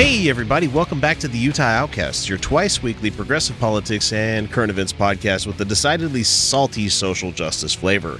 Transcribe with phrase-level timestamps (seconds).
[0.00, 4.70] Hey, everybody, welcome back to the Utah Outcasts, your twice weekly progressive politics and current
[4.70, 8.18] events podcast with a decidedly salty social justice flavor.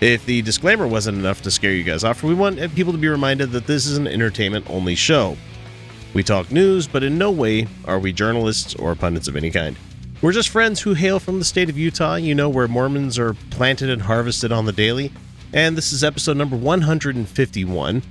[0.00, 3.06] If the disclaimer wasn't enough to scare you guys off, we want people to be
[3.06, 5.36] reminded that this is an entertainment only show.
[6.14, 9.76] We talk news, but in no way are we journalists or pundits of any kind.
[10.20, 13.34] We're just friends who hail from the state of Utah, you know, where Mormons are
[13.50, 15.12] planted and harvested on the daily.
[15.52, 18.02] And this is episode number 151.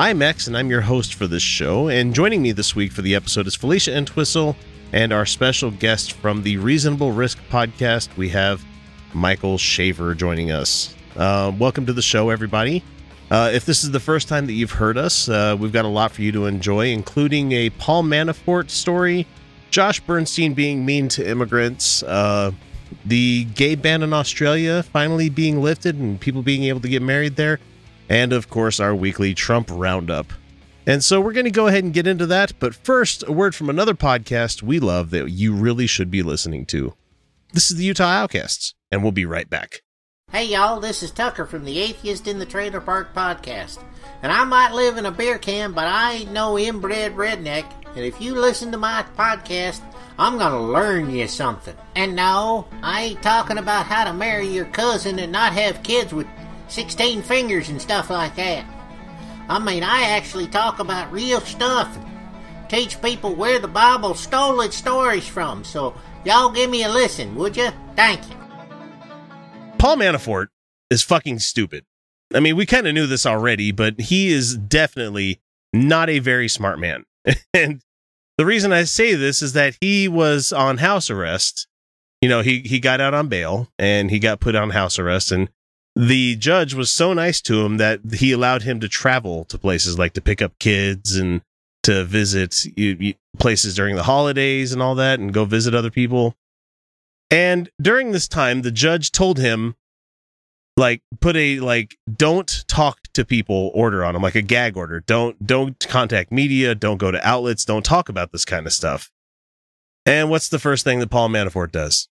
[0.00, 1.90] I'm X, and I'm your host for this show.
[1.90, 4.56] And joining me this week for the episode is Felicia Entwistle
[4.94, 8.16] and our special guest from the Reasonable Risk podcast.
[8.16, 8.64] We have
[9.12, 10.94] Michael Shaver joining us.
[11.16, 12.82] Uh, welcome to the show, everybody.
[13.30, 15.88] Uh, if this is the first time that you've heard us, uh, we've got a
[15.88, 19.26] lot for you to enjoy, including a Paul Manafort story,
[19.70, 22.52] Josh Bernstein being mean to immigrants, uh,
[23.04, 27.36] the gay ban in Australia finally being lifted, and people being able to get married
[27.36, 27.60] there
[28.10, 30.34] and of course our weekly Trump Roundup.
[30.86, 32.52] And so we're going to go ahead and get into that.
[32.58, 36.66] But first, a word from another podcast we love that you really should be listening
[36.66, 36.94] to.
[37.52, 39.82] This is the Utah Outcasts, and we'll be right back.
[40.32, 43.82] Hey y'all, this is Tucker from the Atheist in the Trailer Park podcast.
[44.22, 47.64] And I might live in a beer can, but I ain't no inbred redneck.
[47.96, 49.80] And if you listen to my podcast,
[50.18, 51.74] I'm gonna learn you something.
[51.96, 56.12] And no, I ain't talking about how to marry your cousin and not have kids
[56.12, 56.28] with
[56.70, 58.64] 16 fingers and stuff like that.
[59.48, 64.60] I mean, I actually talk about real stuff and teach people where the Bible stole
[64.60, 65.64] its stories from.
[65.64, 65.94] So,
[66.24, 67.70] y'all give me a listen, would you?
[67.96, 68.36] Thank you.
[69.78, 70.48] Paul Manafort
[70.90, 71.84] is fucking stupid.
[72.32, 75.40] I mean, we kind of knew this already, but he is definitely
[75.72, 77.04] not a very smart man.
[77.54, 77.82] and
[78.38, 81.66] the reason I say this is that he was on house arrest.
[82.20, 85.32] You know, he he got out on bail and he got put on house arrest
[85.32, 85.48] and
[85.96, 89.98] the judge was so nice to him that he allowed him to travel to places
[89.98, 91.42] like to pick up kids and
[91.82, 92.54] to visit
[93.38, 96.36] places during the holidays and all that and go visit other people.
[97.30, 99.76] And during this time, the judge told him,
[100.76, 105.00] like, put a like, don't talk to people order on him, like a gag order.
[105.00, 106.74] Don't don't contact media.
[106.74, 107.64] Don't go to outlets.
[107.64, 109.10] Don't talk about this kind of stuff.
[110.06, 112.08] And what's the first thing that Paul Manafort does?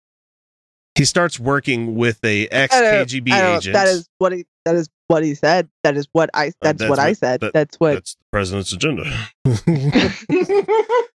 [0.96, 3.74] He starts working with a ex KGB agent.
[3.74, 4.46] That is what he.
[4.66, 5.70] That is what he said.
[5.84, 6.46] That is what I.
[6.46, 7.40] That's, uh, that's what, what, I said.
[7.42, 7.94] That, that's what.
[7.96, 9.04] That's the president's agenda.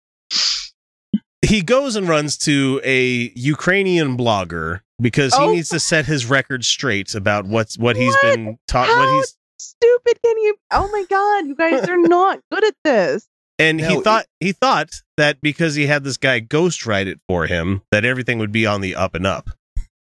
[1.43, 5.53] he goes and runs to a Ukrainian blogger because he oh.
[5.53, 8.35] needs to set his record straight about what's what he's what?
[8.35, 8.89] been taught.
[8.89, 10.57] What he's stupid can you?
[10.73, 13.29] Oh my god, you guys are not good at this.
[13.59, 17.47] And no, he thought he thought that because he had this guy ghostwrite it for
[17.47, 19.51] him, that everything would be on the up and up.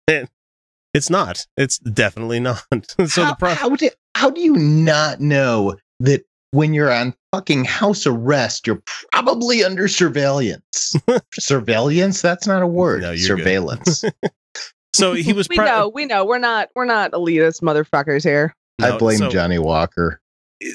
[0.08, 0.26] Eh,
[0.94, 1.46] it's not.
[1.56, 2.64] It's definitely not.
[3.06, 7.14] so how, the pro- how do how do you not know that when you're on
[7.32, 10.94] fucking house arrest, you're probably under surveillance?
[11.34, 12.20] surveillance?
[12.20, 13.02] That's not a word.
[13.02, 14.04] No, Surveillance.
[14.94, 15.48] so he was.
[15.48, 15.88] we know.
[15.88, 16.24] We know.
[16.24, 16.68] We're not.
[16.74, 18.54] We're not elitist motherfuckers here.
[18.78, 20.20] No, I blame so, Johnny Walker.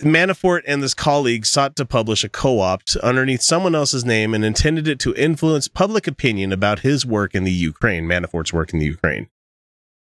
[0.04, 4.44] Manafort and this colleague sought to publish a co opt underneath someone else's name and
[4.44, 8.80] intended it to influence public opinion about his work in the Ukraine, Manafort's work in
[8.80, 9.30] the Ukraine.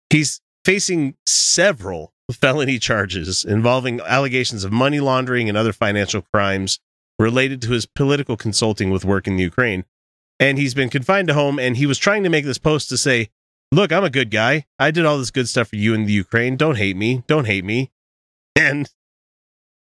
[0.09, 6.79] He's facing several felony charges involving allegations of money laundering and other financial crimes
[7.19, 9.85] related to his political consulting with work in the Ukraine.
[10.39, 12.97] And he's been confined to home, and he was trying to make this post to
[12.97, 13.29] say,
[13.73, 14.65] Look, I'm a good guy.
[14.79, 16.57] I did all this good stuff for you in the Ukraine.
[16.57, 17.23] Don't hate me.
[17.27, 17.89] Don't hate me.
[18.53, 18.89] And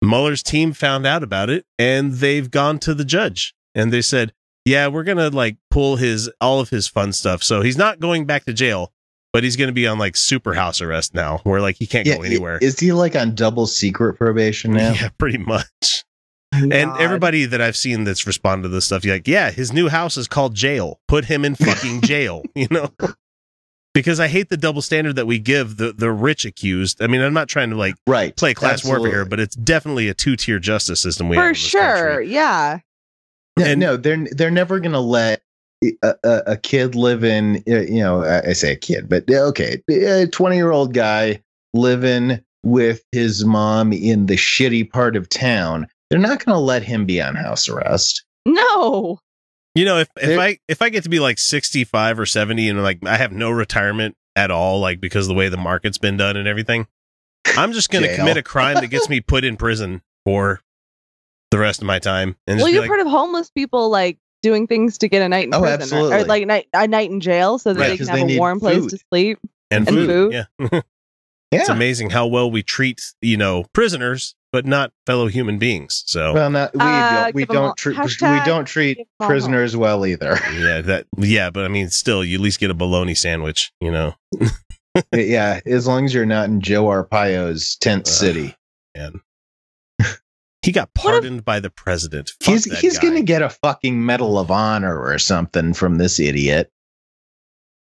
[0.03, 4.33] Mueller's team found out about it and they've gone to the judge and they said,
[4.65, 7.43] "Yeah, we're going to like pull his all of his fun stuff.
[7.43, 8.93] So he's not going back to jail,
[9.33, 12.07] but he's going to be on like super house arrest now, where like he can't
[12.07, 12.59] yeah, go anywhere.
[12.59, 14.93] Is he like on double secret probation now?
[14.93, 16.05] Yeah, pretty much.
[16.53, 16.73] God.
[16.73, 19.89] And everybody that I've seen that's responded to this stuff, you're like, yeah, his new
[19.89, 21.01] house is called jail.
[21.09, 22.91] Put him in fucking jail, you know?
[23.95, 27.03] Because I hate the double standard that we give the the rich accused.
[27.03, 28.35] I mean, I'm not trying to like right.
[28.35, 29.01] play class Absolutely.
[29.01, 31.51] warfare here, but it's definitely a two tier justice system we For have.
[31.51, 32.33] For sure, country.
[32.33, 32.79] yeah.
[33.63, 35.43] And no, they're they're never gonna let
[36.03, 40.27] a, a, a, kid living, uh, you know, I say a kid, but okay, a
[40.27, 41.43] 20 year old guy
[41.75, 45.87] living with his mom in the shitty part of town.
[46.11, 48.25] They're not going to let him be on house arrest.
[48.47, 49.19] No.
[49.75, 52.83] You know, if, if I if I get to be like 65 or 70 and
[52.83, 56.17] like I have no retirement at all, like because of the way the market's been
[56.17, 56.87] done and everything,
[57.57, 60.61] I'm just going to commit a crime that gets me put in prison for
[61.51, 62.37] the rest of my time.
[62.47, 65.47] And well, you're like, part of homeless people like doing things to get a night
[65.47, 66.17] in oh, prison absolutely.
[66.17, 68.39] or like night, a night in jail so that right, they can have they a
[68.39, 68.79] warm food.
[68.79, 69.39] place to sleep
[69.71, 70.07] and, and food.
[70.09, 70.47] food.
[70.73, 70.81] Yeah.
[71.53, 71.61] yeah.
[71.61, 76.03] It's amazing how well we treat, you know, prisoners, but not fellow human beings.
[76.07, 80.39] So well, not, we uh, don't, we don't treat we don't treat prisoners well either.
[80.53, 83.91] Yeah, that yeah, but I mean, still, you at least get a bologna sandwich, you
[83.91, 84.15] know.
[85.15, 88.57] yeah, as long as you're not in Joe Arpaio's tent uh, city.
[88.95, 89.21] And
[90.63, 92.31] he got pardoned if, by the president.
[92.41, 96.21] Fuck he's he's going to get a fucking Medal of Honor or something from this
[96.21, 96.71] idiot.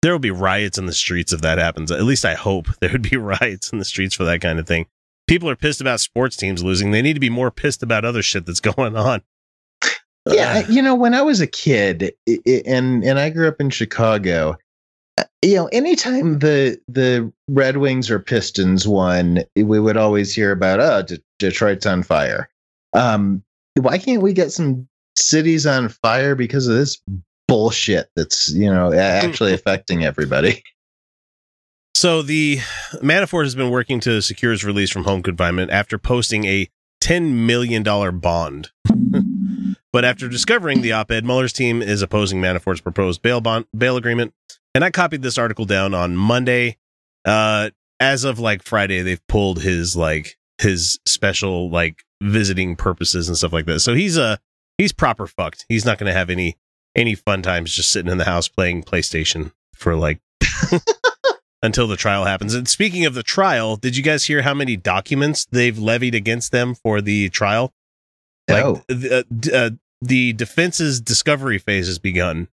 [0.04, 1.90] There will be riots in the streets if that happens.
[1.90, 4.68] At least I hope there would be riots in the streets for that kind of
[4.68, 4.86] thing.
[5.28, 6.92] People are pissed about sports teams losing.
[6.92, 9.22] They need to be more pissed about other shit that's going on.
[10.30, 12.14] Yeah, you know, when I was a kid,
[12.46, 14.58] and and I grew up in Chicago,
[15.18, 20.52] uh, you know, anytime the the Red Wings or Pistons won, we would always hear
[20.52, 22.50] about oh, D- Detroit's on fire.
[22.94, 23.44] Um,
[23.76, 27.02] why can't we get some cities on fire because of this
[27.54, 30.64] bullshit that's you know actually affecting everybody?
[31.96, 32.58] So the
[32.96, 36.68] Manafort has been working to secure his release from home confinement after posting a
[37.00, 38.72] ten million dollar bond.
[39.94, 44.34] but after discovering the op-ed, Mueller's team is opposing Manafort's proposed bail bond bail agreement.
[44.74, 46.78] And I copied this article down on Monday.
[47.24, 53.38] Uh, as of like Friday, they've pulled his like his special like visiting purposes and
[53.38, 53.80] stuff like that.
[53.82, 54.38] So he's a uh,
[54.80, 55.66] he's proper fucked.
[55.70, 56.58] He's not going to have any
[56.96, 60.20] any fun times just sitting in the house playing PlayStation for like
[61.64, 62.54] until the trial happens.
[62.54, 66.52] And speaking of the trial, did you guys hear how many documents they've levied against
[66.52, 67.74] them for the trial?
[68.50, 68.84] Like oh.
[68.88, 69.70] the, uh, uh,
[70.02, 72.50] the defense's discovery phase has begun,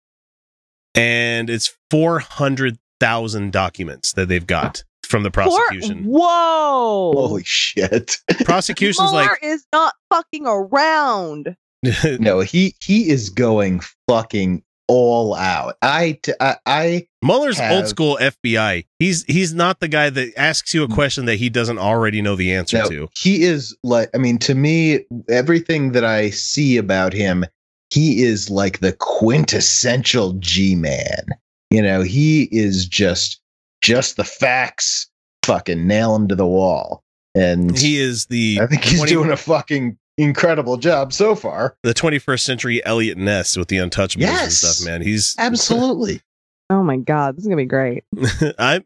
[0.93, 6.03] and it's four hundred thousand documents that they've got from the prosecution.
[6.03, 7.11] For, whoa!
[7.15, 8.17] Holy shit!
[8.45, 11.55] Prosecution's Mueller like is not fucking around.
[12.19, 15.77] no, he he is going fucking all out.
[15.81, 18.85] I t- I, I Mueller's have, old school FBI.
[18.97, 22.35] He's he's not the guy that asks you a question that he doesn't already know
[22.35, 23.09] the answer no, to.
[23.15, 27.45] He is like I mean to me everything that I see about him,
[27.91, 31.25] he is like the quintessential G-man.
[31.69, 33.39] You know, he is just
[33.81, 35.07] just the facts,
[35.43, 37.03] fucking nail him to the wall.
[37.35, 38.59] And he is the.
[38.61, 41.75] I think he's 20, doing a fucking incredible job so far.
[41.83, 45.01] The 21st century Eliot Ness with the Untouchables yes, and stuff, man.
[45.01, 46.21] He's absolutely.
[46.69, 48.03] oh my god, this is gonna be great.
[48.59, 48.83] I.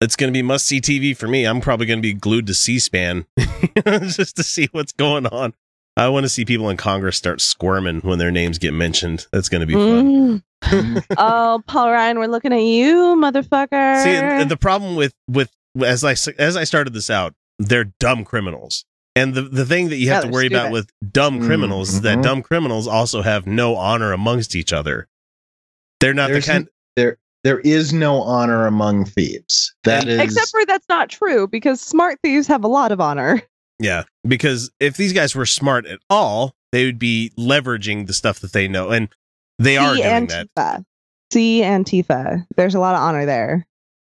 [0.00, 1.44] It's going to be must see TV for me.
[1.44, 3.24] I'm probably going to be glued to C-SPAN
[3.86, 5.54] just to see what's going on.
[5.96, 9.28] I want to see people in Congress start squirming when their names get mentioned.
[9.30, 10.42] That's going to be fun.
[10.64, 11.04] Mm.
[11.16, 14.02] oh, Paul Ryan, we're looking at you, motherfucker.
[14.02, 18.84] See, the problem with with as I as I started this out, they're dumb criminals.
[19.14, 21.88] And the, the thing that you have yeah, to worry about with dumb mm, criminals
[21.88, 21.96] mm-hmm.
[21.96, 22.22] is that mm-hmm.
[22.22, 25.08] dumb criminals also have no honor amongst each other.
[26.00, 26.68] They're not There's the kind.
[26.96, 29.74] there, there is no honor among thieves.
[29.84, 33.42] That is, except for that's not true because smart thieves have a lot of honor.
[33.78, 38.38] Yeah, because if these guys were smart at all, they would be leveraging the stuff
[38.40, 39.08] that they know, and
[39.58, 40.48] they are doing Antifa.
[40.54, 40.84] that.
[41.32, 42.46] See Antifa.
[42.56, 43.66] There's a lot of honor there.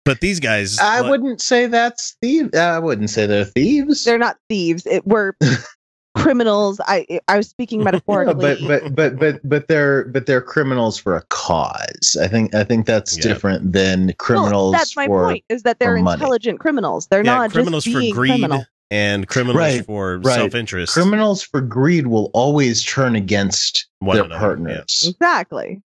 [0.04, 2.56] But these guys, I like, wouldn't say that's thieves.
[2.56, 4.04] I wouldn't say they're thieves.
[4.04, 4.86] They're not thieves.
[4.86, 5.36] It were
[6.16, 6.80] criminals.
[6.86, 8.34] I I was speaking metaphorically.
[8.34, 12.16] but but but but but they're but they're criminals for a cause.
[12.20, 13.22] I think I think that's yeah.
[13.24, 14.72] different than criminals.
[14.72, 15.44] Well, that's my for, point.
[15.48, 16.58] Is that they're intelligent money.
[16.58, 17.06] criminals.
[17.08, 18.14] They're yeah, not criminals for greed.
[18.14, 20.34] Criminal and criminals right, for right.
[20.34, 20.92] self-interest.
[20.92, 25.04] Criminals for greed will always turn against One their another, partners.
[25.08, 25.80] Exactly.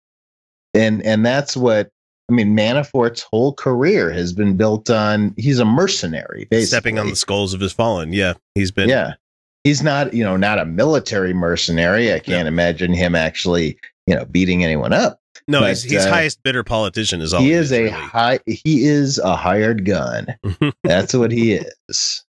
[0.73, 1.91] And and that's what
[2.31, 6.67] I mean, Manafort's whole career has been built on he's a mercenary, basically.
[6.67, 8.13] Stepping on the skulls of his fallen.
[8.13, 8.35] Yeah.
[8.55, 9.15] He's been Yeah.
[9.63, 12.13] He's not, you know, not a military mercenary.
[12.13, 12.49] I can't yeah.
[12.49, 15.21] imagine him actually, you know, beating anyone up.
[15.49, 17.21] no, but, he's, he's uh, highest bidder politician.
[17.21, 17.91] Is all he, he is, is, a really.
[17.91, 18.39] high.
[18.47, 20.27] He is a hired gun.
[20.85, 22.25] That's what he is.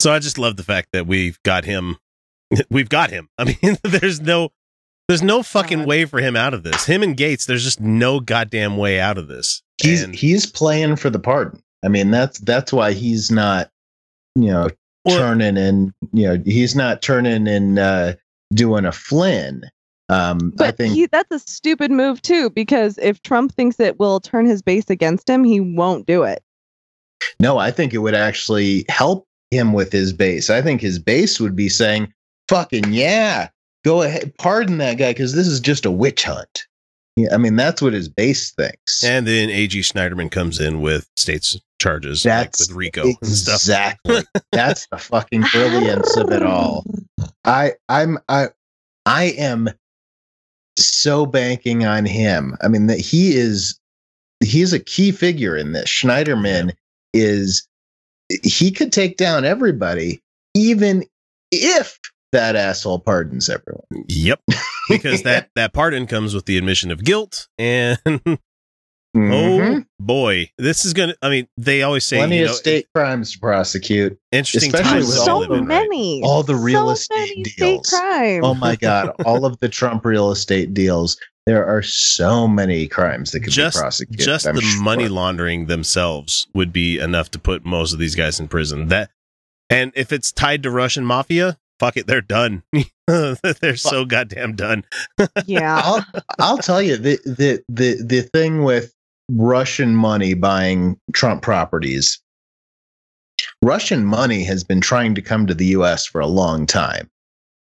[0.00, 1.96] So I just love the fact that we've got him.
[2.70, 3.28] We've got him.
[3.38, 4.50] I mean, there's no,
[5.12, 6.86] there's no fucking way for him out of this.
[6.86, 9.62] Him and Gates, there's just no goddamn way out of this.
[9.76, 11.62] He's and, he's playing for the pardon.
[11.84, 13.68] I mean, that's that's why he's not,
[14.36, 14.68] you know,
[15.04, 18.14] well, turning and you know he's not turning and uh,
[18.54, 19.64] doing a Flynn.
[20.08, 23.98] Um, but I think he, that's a stupid move too, because if Trump thinks it
[23.98, 26.42] will turn his base against him, he won't do it.
[27.38, 30.48] No, I think it would actually help him with his base.
[30.48, 32.10] I think his base would be saying,
[32.48, 33.50] "Fucking yeah,
[33.84, 36.66] go ahead, pardon that guy," because this is just a witch hunt.
[37.16, 39.04] Yeah, I mean that's what his base thinks.
[39.04, 44.22] And then AG Schneiderman comes in with states charges that's like with RICO exactly.
[44.52, 46.84] that's the fucking brilliance of it all.
[47.44, 48.48] I I'm I
[49.04, 49.68] I am
[50.78, 52.56] so banking on him.
[52.62, 53.78] I mean that he is
[54.40, 55.90] he's a key figure in this.
[55.90, 56.68] Schneiderman
[57.12, 57.24] yeah.
[57.24, 57.68] is
[58.42, 60.22] he could take down everybody
[60.54, 61.04] even
[61.50, 61.98] if
[62.32, 63.84] that asshole pardons everyone.
[64.08, 64.40] Yep.
[64.88, 67.98] Because that that pardon comes with the admission of guilt and
[69.14, 69.80] Mm-hmm.
[69.80, 71.14] Oh boy, this is gonna.
[71.20, 74.18] I mean, they always say plenty you know, of state it, crimes to prosecute.
[74.30, 75.06] Interesting times.
[75.06, 76.26] With so many, right?
[76.26, 77.92] all the real so estate deals.
[77.92, 81.18] Oh my god, all of the Trump real estate deals.
[81.44, 84.24] There are so many crimes that could just, be prosecuted.
[84.24, 84.82] Just I'm the sure.
[84.82, 88.88] money laundering themselves would be enough to put most of these guys in prison.
[88.88, 89.10] That,
[89.68, 92.62] and if it's tied to Russian mafia, fuck it, they're done.
[93.06, 94.84] they're so goddamn done.
[95.46, 96.06] yeah, I'll,
[96.38, 98.94] I'll tell you the the the the thing with
[99.30, 102.20] Russian money buying Trump properties.
[103.60, 107.10] Russian money has been trying to come to the US for a long time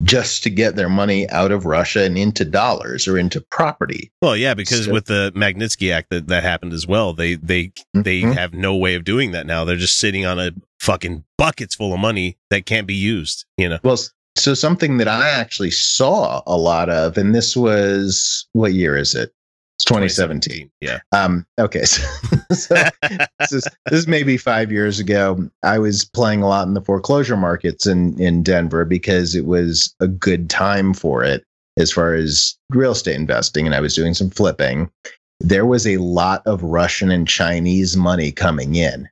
[0.03, 4.11] just to get their money out of Russia and into dollars or into property.
[4.21, 7.65] Well, yeah, because so, with the Magnitsky Act that, that happened as well, they they
[7.65, 8.01] mm-hmm.
[8.03, 9.65] they have no way of doing that now.
[9.65, 13.67] They're just sitting on a fucking buckets full of money that can't be used, you
[13.67, 13.79] know.
[13.83, 13.97] Well,
[14.35, 19.15] so something that I actually saw a lot of and this was what year is
[19.15, 19.33] it?
[19.79, 20.69] It's 2017.
[20.69, 20.71] 2017.
[20.81, 20.99] Yeah.
[21.17, 21.83] Um, okay.
[22.51, 22.75] So, so
[23.39, 25.47] this, is, this is maybe five years ago.
[25.61, 29.95] I was playing a lot in the foreclosure markets in, in Denver because it was
[29.99, 31.43] a good time for it
[31.77, 33.67] as far as real estate investing.
[33.67, 34.89] And I was doing some flipping.
[35.39, 39.07] There was a lot of Russian and Chinese money coming in.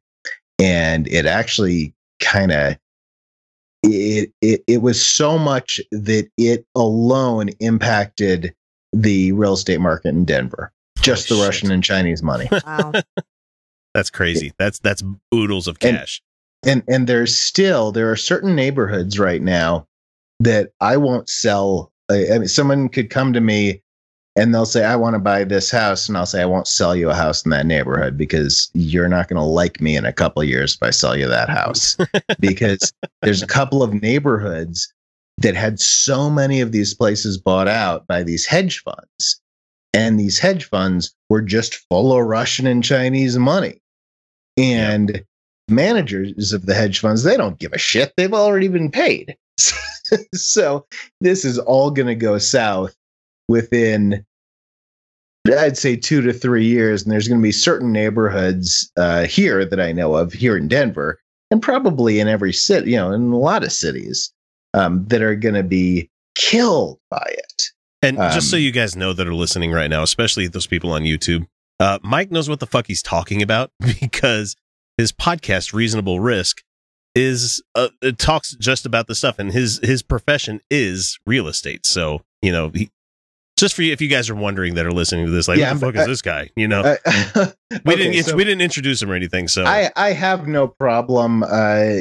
[0.57, 2.75] And it actually kind of
[3.83, 8.55] it, it it was so much that it alone impacted
[8.93, 10.71] the real estate market in Denver.
[10.99, 12.49] Just oh, the Russian and Chinese money.
[12.65, 12.93] Wow.
[13.93, 14.53] that's crazy.
[14.57, 15.03] That's that's
[15.33, 16.21] oodles of cash.
[16.63, 19.87] And, and and there's still there are certain neighborhoods right now
[20.39, 21.91] that I won't sell.
[22.09, 23.81] I mean, someone could come to me
[24.37, 26.07] and they'll say, I want to buy this house.
[26.07, 29.27] And I'll say, I won't sell you a house in that neighborhood because you're not
[29.27, 31.97] going to like me in a couple of years if I sell you that house.
[32.39, 34.93] because there's a couple of neighborhoods
[35.39, 39.41] that had so many of these places bought out by these hedge funds.
[39.93, 43.79] And these hedge funds were just full of Russian and Chinese money.
[44.57, 45.21] And yeah.
[45.69, 48.13] managers of the hedge funds, they don't give a shit.
[48.17, 49.35] They've already been paid.
[50.33, 50.85] so
[51.21, 52.95] this is all going to go south
[53.47, 54.25] within
[55.47, 59.63] I'd say two to three years, and there's going to be certain neighborhoods uh, here
[59.63, 63.31] that I know of here in Denver, and probably in every city, you know, in
[63.31, 64.33] a lot of cities
[64.77, 67.63] um, that are going to be killed by it.
[68.01, 70.67] And um, just so um, you guys know that are listening right now, especially those
[70.67, 71.47] people on YouTube,
[71.79, 74.55] uh, Mike knows what the fuck he's talking about because
[74.97, 76.63] his podcast, Reasonable Risk,
[77.15, 81.85] is uh, it talks just about the stuff, and his his profession is real estate.
[81.85, 82.91] So you know he,
[83.57, 85.73] just for you, if you guys are wondering that are listening to this, like, yeah,
[85.73, 86.49] who the fuck is this guy?
[86.55, 86.95] You know, uh,
[87.85, 89.47] we okay, didn't so we didn't introduce him or anything.
[89.47, 91.95] So I I have no problem uh,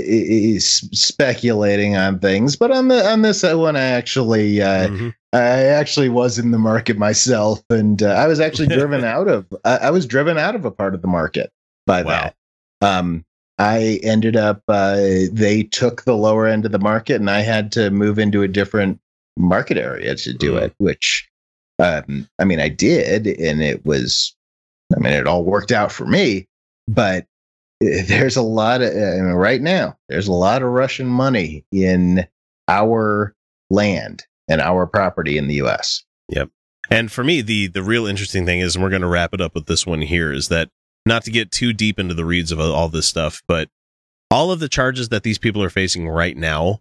[0.60, 5.08] speculating on things, but on the on this one, I actually uh, mm-hmm.
[5.32, 9.46] I actually was in the market myself, and uh, I was actually driven out of
[9.64, 11.50] I, I, was driven out of a part of the market
[11.86, 12.10] by wow.
[12.10, 12.34] that.
[12.82, 13.24] Um,
[13.58, 14.96] I ended up uh,
[15.32, 18.48] they took the lower end of the market, and I had to move into a
[18.48, 19.00] different
[19.38, 20.62] market area to do mm.
[20.62, 21.28] it, which
[21.78, 24.34] um, I mean, I did, and it was,
[24.94, 26.46] I mean, it all worked out for me.
[26.88, 27.26] But
[27.82, 29.96] eh, there's a lot of I mean, right now.
[30.08, 32.26] There's a lot of Russian money in
[32.68, 33.34] our
[33.70, 36.04] land and our property in the U.S.
[36.28, 36.50] Yep.
[36.90, 39.40] And for me, the the real interesting thing is, and we're going to wrap it
[39.40, 40.70] up with this one here, is that
[41.04, 43.68] not to get too deep into the reads of all this stuff, but
[44.30, 46.80] all of the charges that these people are facing right now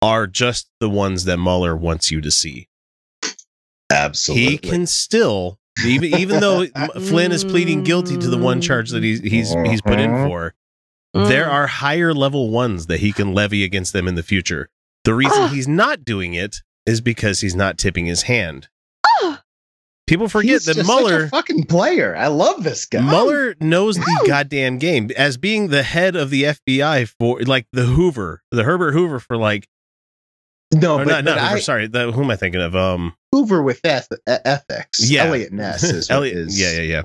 [0.00, 2.68] are just the ones that Mueller wants you to see.
[3.92, 4.46] Absolutely.
[4.46, 9.02] He can still even even though Flynn is pleading guilty to the one charge that
[9.02, 10.26] he's he's he's put in mm-hmm.
[10.26, 10.54] for,
[11.14, 11.28] mm.
[11.28, 14.68] there are higher level ones that he can levy against them in the future.
[15.04, 18.68] The reason he's not doing it is because he's not tipping his hand.
[20.06, 22.14] People forget He's that Mueller fucking player.
[22.16, 23.00] I love this guy.
[23.00, 27.84] Mueller knows the goddamn game as being the head of the FBI for like the
[27.84, 29.68] Hoover, the Herbert Hoover for like
[30.72, 31.86] no, but, not, not Hoover, I, sorry.
[31.86, 32.74] The, who am I thinking of?
[32.74, 35.10] Um, Hoover with eth- ethics.
[35.10, 36.10] Yeah, Eliot Ness is.
[36.10, 37.02] Eliot, is yeah, yeah, yeah.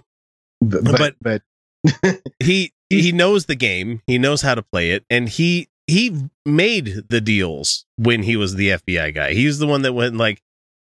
[0.62, 1.41] But but, but,
[2.01, 4.01] but he he knows the game.
[4.07, 8.55] He knows how to play it, and he he made the deals when he was
[8.55, 9.33] the FBI guy.
[9.33, 10.41] He's the one that went like,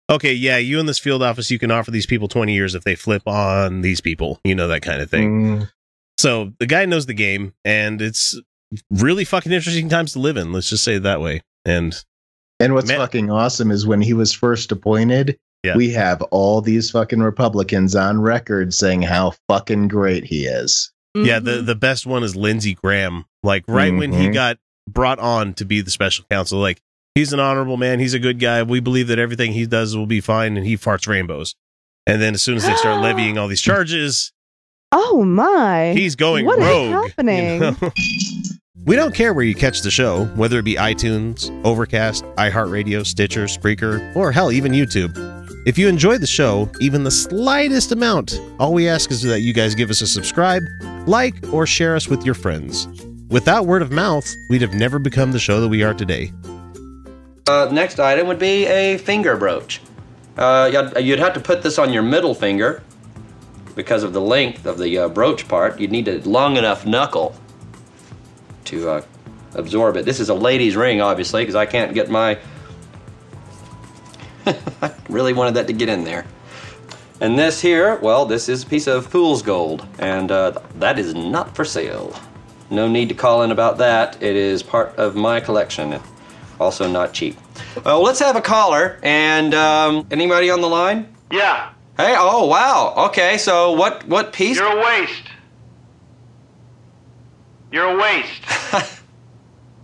[0.09, 2.83] okay, yeah, you in this field office, you can offer these people 20 years if
[2.83, 5.59] they flip on these people, you know, that kind of thing.
[5.59, 5.71] Mm.
[6.17, 8.39] So the guy knows the game, and it's
[8.89, 10.53] really fucking interesting times to live in.
[10.53, 11.41] Let's just say it that way.
[11.65, 11.93] And
[12.63, 15.75] and what's man, fucking awesome is when he was first appointed, yeah.
[15.75, 20.91] we have all these fucking Republicans on record saying how fucking great he is.
[21.15, 21.27] Mm-hmm.
[21.27, 23.25] Yeah, the the best one is Lindsey Graham.
[23.43, 23.99] Like right mm-hmm.
[23.99, 24.33] when he mm-hmm.
[24.33, 24.57] got
[24.89, 26.81] brought on to be the special counsel, like
[27.15, 27.99] he's an honorable man.
[27.99, 28.63] He's a good guy.
[28.63, 31.55] We believe that everything he does will be fine, and he farts rainbows.
[32.05, 34.33] And then as soon as they start levying all these charges,
[34.91, 36.91] oh my, he's going what rogue.
[36.91, 37.53] What is happening?
[37.53, 37.77] You know?
[38.85, 43.45] we don't care where you catch the show, whether it be iTunes, Overcast, iHeartRadio, Stitcher,
[43.45, 45.17] Spreaker, or hell, even YouTube.
[45.65, 49.53] If you enjoy the show, even the slightest amount, all we ask is that you
[49.53, 50.63] guys give us a subscribe,
[51.07, 52.89] like, or share us with your friends.
[53.29, 56.33] Without word of mouth, we'd have never become the show that we are today.
[57.47, 59.79] Uh, next item would be a finger brooch.
[60.37, 62.83] Uh, you'd have to put this on your middle finger
[63.75, 65.79] because of the length of the uh, brooch part.
[65.79, 67.35] You'd need a long enough knuckle
[68.65, 69.01] to uh,
[69.53, 70.05] absorb it.
[70.05, 72.39] This is a lady's ring, obviously, because I can't get my.
[74.45, 76.25] I really wanted that to get in there.
[77.21, 81.13] And this here, well, this is a piece of fool's gold, and uh, that is
[81.13, 82.13] not for sale.
[82.69, 84.21] No need to call in about that.
[84.21, 86.01] It is part of my collection
[86.59, 87.37] also not cheap.
[87.85, 88.99] Well, let's have a caller.
[89.03, 91.13] And um, anybody on the line?
[91.31, 91.71] Yeah.
[91.97, 92.93] Hey, oh wow.
[93.09, 94.57] Okay, so what what piece?
[94.57, 95.29] You're a waste.
[97.73, 98.43] You're a waste.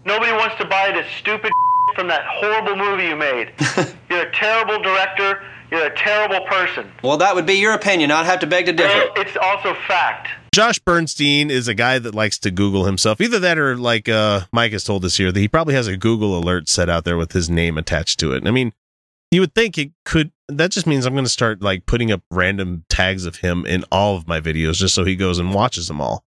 [0.05, 1.51] Nobody wants to buy this stupid
[1.95, 3.51] from that horrible movie you made.
[4.11, 5.41] You're a terrible director.
[5.71, 6.91] You're a terrible person.
[7.03, 8.11] Well, that would be your opinion.
[8.11, 9.09] I'd have to beg to differ.
[9.15, 10.29] It's also fact.
[10.53, 13.19] Josh Bernstein is a guy that likes to Google himself.
[13.21, 15.97] Either that or like uh, Mike has told us here that he probably has a
[15.97, 18.45] Google alert set out there with his name attached to it.
[18.45, 18.71] I mean,
[19.31, 20.31] you would think it could.
[20.47, 23.83] That just means I'm going to start like putting up random tags of him in
[23.91, 26.23] all of my videos just so he goes and watches them all.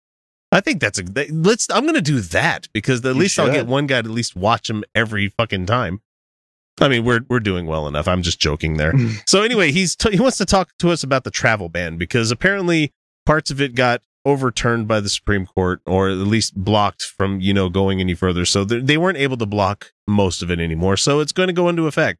[0.52, 1.68] I think that's a let's.
[1.70, 3.46] I'm going to do that because at you least should.
[3.46, 6.00] I'll get one guy to at least watch him every fucking time.
[6.80, 8.06] I mean, we're we're doing well enough.
[8.06, 8.92] I'm just joking there.
[9.26, 12.30] so anyway, he's t- he wants to talk to us about the travel ban because
[12.30, 12.92] apparently
[13.24, 17.54] parts of it got overturned by the Supreme Court or at least blocked from, you
[17.54, 18.44] know, going any further.
[18.44, 20.96] So they weren't able to block most of it anymore.
[20.96, 22.18] So it's going to go into effect,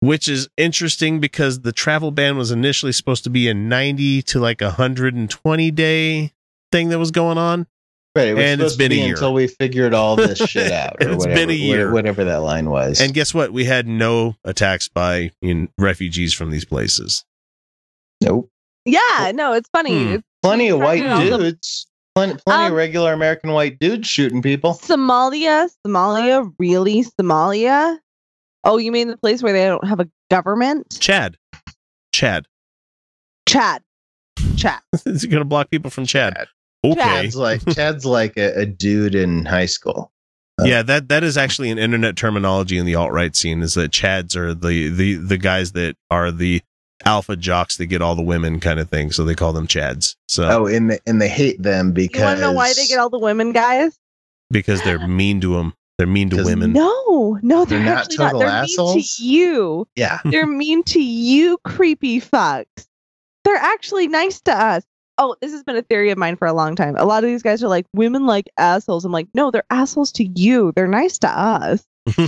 [0.00, 4.38] which is interesting because the travel ban was initially supposed to be a 90 to
[4.38, 6.32] like 120 day
[6.74, 7.68] thing that was going on.
[8.16, 10.96] Right, it and it's been a year until we figured all this shit out.
[11.00, 13.00] Or it's whatever, been a year, whatever that line was.
[13.00, 13.52] And guess what?
[13.52, 17.24] We had no attacks by you know, refugees from these places.
[18.20, 18.50] Nope.
[18.84, 20.04] Yeah, no, it's funny.
[20.04, 20.12] Hmm.
[20.14, 21.86] It's plenty of white dudes.
[22.14, 24.74] Plenty, plenty um, of regular American white dudes shooting people.
[24.74, 27.98] Somalia, Somalia, really Somalia?
[28.62, 30.96] Oh, you mean the place where they don't have a government?
[31.00, 31.36] Chad,
[32.12, 32.46] Chad,
[33.46, 33.82] Chad,
[34.56, 34.80] Chad.
[35.06, 36.34] Is he gonna block people from Chad?
[36.34, 36.48] Chad.
[36.84, 40.12] Okay, Chad's like Chad's like a, a dude in high school.
[40.60, 43.62] Uh, yeah, that that is actually an internet terminology in the alt right scene.
[43.62, 46.62] Is that Chads are the the the guys that are the
[47.04, 49.10] alpha jocks that get all the women kind of thing.
[49.12, 50.16] So they call them Chads.
[50.28, 52.86] So oh, and they, and they hate them because you want to know why they
[52.86, 53.98] get all the women, guys?
[54.50, 55.74] Because they're mean to them.
[55.98, 56.72] They're mean to women.
[56.72, 58.38] No, no, they're, they're not total not.
[58.40, 58.94] They're assholes.
[58.96, 59.88] mean to you.
[59.96, 62.86] Yeah, they're mean to you, creepy fucks.
[63.44, 64.82] They're actually nice to us.
[65.18, 66.96] Oh, this has been a theory of mine for a long time.
[66.96, 69.04] A lot of these guys are like, women like assholes.
[69.04, 70.72] I'm like, no, they're assholes to you.
[70.74, 71.84] They're nice to us.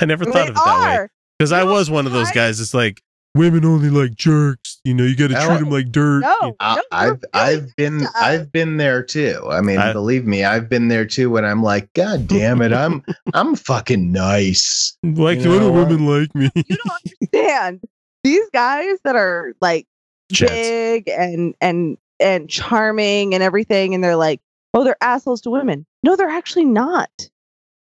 [0.00, 1.08] I never thought they of it that way.
[1.38, 2.60] Because I was one of those guys.
[2.60, 3.02] It's like
[3.36, 4.80] women only like jerks.
[4.84, 6.20] You know, you got to treat them like dirt.
[6.20, 9.46] No, I, I've I've been I've been there too.
[9.50, 11.30] I mean, I, believe me, I've been there too.
[11.30, 14.96] When I'm like, God damn it, I'm I'm fucking nice.
[15.02, 15.70] Like, you know?
[15.70, 16.50] women like me?
[16.54, 16.98] you don't
[17.34, 17.84] understand.
[18.24, 19.86] These guys that are like
[20.32, 20.52] Jets.
[20.52, 24.40] big and and and charming and everything, and they're like,
[24.74, 25.86] oh, they're assholes to women.
[26.02, 27.10] No, they're actually not.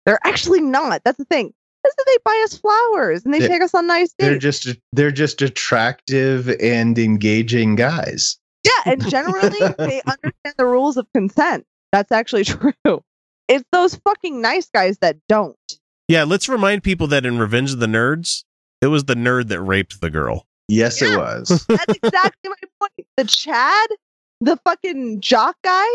[0.06, 1.02] They're actually not.
[1.04, 1.46] That's the thing
[1.86, 4.38] is that they buy us flowers and they They- take us on nice dates They're
[4.38, 8.38] just they're just attractive and engaging guys.
[8.64, 11.64] yeah, and generally they understand the rules of consent.
[11.92, 13.02] That's actually true.
[13.48, 15.56] It's those fucking nice guys that don't.
[16.08, 18.44] Yeah, let's remind people that in Revenge of the Nerds,
[18.80, 20.46] it was the nerd that raped the girl.
[20.68, 21.64] Yes, it was.
[21.68, 23.08] That's exactly my point.
[23.16, 23.88] The Chad,
[24.40, 25.86] the fucking jock guy,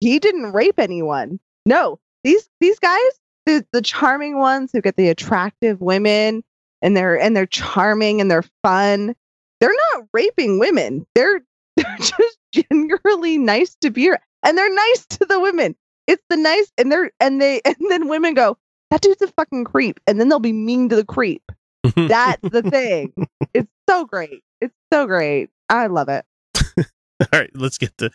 [0.00, 1.38] he didn't rape anyone.
[1.64, 3.00] No, these these guys,
[3.46, 6.42] the, the charming ones who get the attractive women
[6.82, 9.14] and they're and they're charming and they're fun.
[9.60, 11.06] They're not raping women.
[11.14, 11.40] They're
[11.76, 14.20] they're just generally nice to be around.
[14.42, 15.76] and they're nice to the women.
[16.06, 18.58] It's the nice and they're and they and then women go,
[18.90, 21.42] that dude's a fucking creep, and then they'll be mean to the creep.
[21.94, 23.12] That's the thing.
[23.54, 24.42] It's so great.
[24.60, 25.50] It's so great.
[25.68, 26.24] I love it.
[26.78, 28.10] All right, let's get to.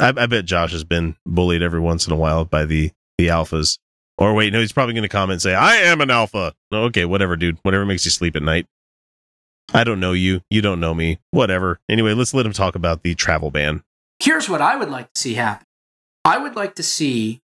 [0.00, 3.28] I, I bet Josh has been bullied every once in a while by the the
[3.28, 3.78] alphas.
[4.18, 6.84] Or wait, no, he's probably going to comment and say, "I am an alpha." No,
[6.84, 7.58] okay, whatever, dude.
[7.62, 8.66] Whatever makes you sleep at night.
[9.74, 10.42] I don't know you.
[10.50, 11.18] You don't know me.
[11.30, 11.80] Whatever.
[11.88, 13.82] Anyway, let's let him talk about the travel ban.
[14.18, 15.66] Here's what I would like to see happen
[16.24, 17.40] I would like to see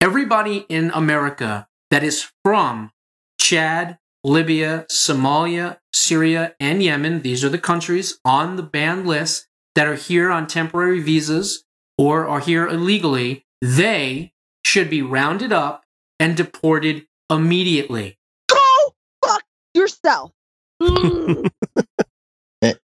[0.00, 2.92] everybody in America that is from
[3.38, 7.22] Chad, Libya, Somalia, Syria, and Yemen.
[7.22, 11.64] These are the countries on the banned list that are here on temporary visas
[11.96, 13.44] or are here illegally.
[13.62, 14.32] They
[14.64, 15.84] should be rounded up
[16.18, 18.18] and deported immediately.
[18.48, 19.42] Go fuck
[19.74, 20.32] yourself.
[20.82, 21.50] Mm.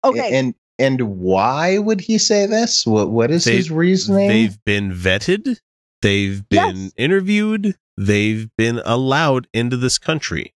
[0.04, 0.38] Okay.
[0.38, 2.86] And and why would he say this?
[2.86, 4.28] What what is They- his reasoning?
[4.28, 5.58] They've been vetted.
[6.02, 6.92] They've been Yes.
[6.96, 7.76] interviewed.
[7.96, 10.53] They've been allowed into this country.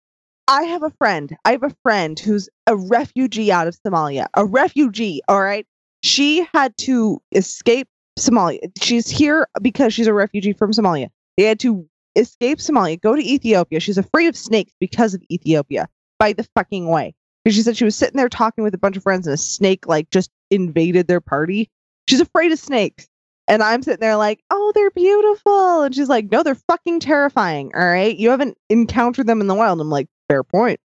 [0.48, 1.36] I have a friend.
[1.44, 4.28] I have a friend who's a refugee out of Somalia.
[4.36, 5.68] A refugee, all right?
[6.04, 8.60] She had to escape Somalia.
[8.82, 11.10] She's here because she's a refugee from Somalia.
[11.36, 13.80] They had to escape Somalia, go to Ethiopia.
[13.80, 15.90] She's afraid of snakes because of Ethiopia.
[16.18, 17.14] By the fucking way.
[17.44, 19.38] Because she said she was sitting there talking with a bunch of friends and a
[19.38, 21.70] snake like just invaded their party.
[22.08, 23.08] She's afraid of snakes.
[23.50, 25.84] And I'm sitting there like, oh, they're beautiful.
[25.84, 27.72] And she's like, no, they're fucking terrifying.
[27.76, 28.18] All right.
[28.18, 29.80] You haven't encountered them in the wild.
[29.80, 30.80] I'm like, fair point.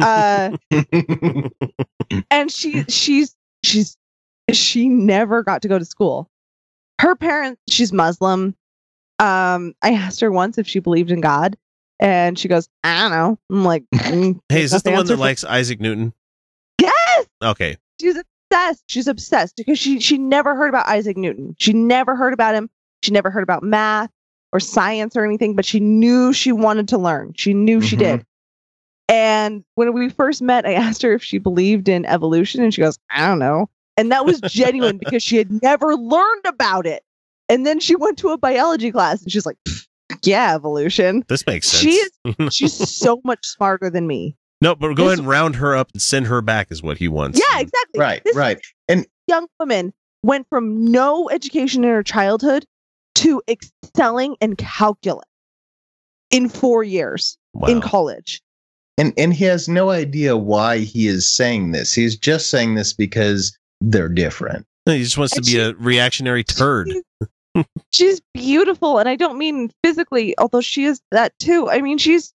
[0.00, 0.56] Uh,
[2.30, 3.96] and she she's she's
[4.52, 6.28] she never got to go to school.
[7.00, 8.54] Her parents, she's Muslim.
[9.18, 11.56] Um, I asked her once if she believed in God,
[12.00, 13.38] and she goes, I don't know.
[13.50, 16.12] I'm like, mm, Hey, is this the one that for- likes Isaac Newton?
[16.80, 17.76] Yes, Okay.
[18.00, 18.84] she's obsessed.
[18.86, 21.54] She's obsessed because she she never heard about Isaac Newton.
[21.58, 22.70] She never heard about him.
[23.02, 24.10] She never heard about math
[24.52, 27.32] or science or anything, but she knew she wanted to learn.
[27.36, 27.98] She knew she Mhm.
[27.98, 28.26] did.
[29.08, 32.80] And when we first met, I asked her if she believed in evolution, and she
[32.80, 33.68] goes, I don't know.
[33.96, 37.02] And that was genuine because she had never learned about it.
[37.48, 39.56] And then she went to a biology class and she's like,
[40.22, 41.24] yeah, evolution.
[41.28, 41.80] This makes sense.
[41.82, 44.36] She is- She's so much smarter than me.
[44.60, 46.98] no, but go this- ahead and round her up and send her back is what
[46.98, 47.38] he wants.
[47.38, 48.00] Yeah, exactly.
[48.00, 48.58] right, This right.
[48.88, 52.66] And young woman went from no education in her childhood
[53.14, 55.24] to excelling in calculus
[56.30, 57.68] in four years Wow.
[57.68, 58.42] in college.
[58.98, 61.92] And and he has no idea why he is saying this.
[61.92, 64.64] He's just saying this because they're different.
[64.86, 66.88] He just wants to be she- a reactionary turd.
[66.90, 71.68] She's, she's beautiful, and I don't mean physically, although she is that too.
[71.68, 72.32] I mean she's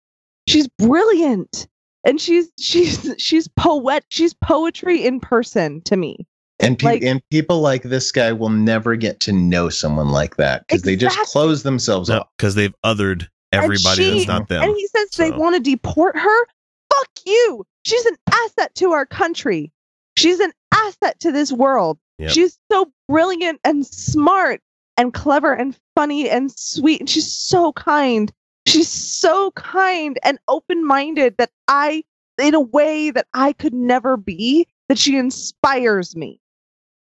[0.48, 1.66] she's brilliant,
[2.04, 4.04] and she's she's she's poet.
[4.10, 6.26] She's poetry in person to me.
[6.62, 10.36] And pe- Like- and people like this guy will never get to know someone like
[10.36, 12.28] that because they just close themselves No, off.
[12.36, 14.62] because they've othered everybody she- that's not them.
[14.64, 16.44] And he says they want to deport her.
[16.92, 17.64] Fuck you.
[17.84, 19.72] She's an asset to our country.
[20.16, 21.98] She's an asset to this world.
[22.18, 22.30] Yep.
[22.32, 24.60] She's so brilliant and smart
[24.96, 27.00] and clever and funny and sweet.
[27.00, 28.30] And she's so kind.
[28.66, 32.04] She's so kind and open minded that I,
[32.38, 36.40] in a way that I could never be, that she inspires me.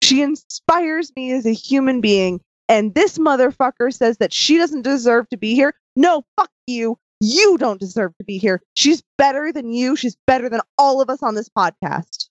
[0.04, 2.42] She inspires me as a human being.
[2.68, 5.74] And this motherfucker says that she doesn't deserve to be here.
[5.96, 6.98] No, fuck you.
[7.22, 8.62] You don't deserve to be here.
[8.74, 9.96] She's better than you.
[9.96, 12.28] She's better than all of us on this podcast.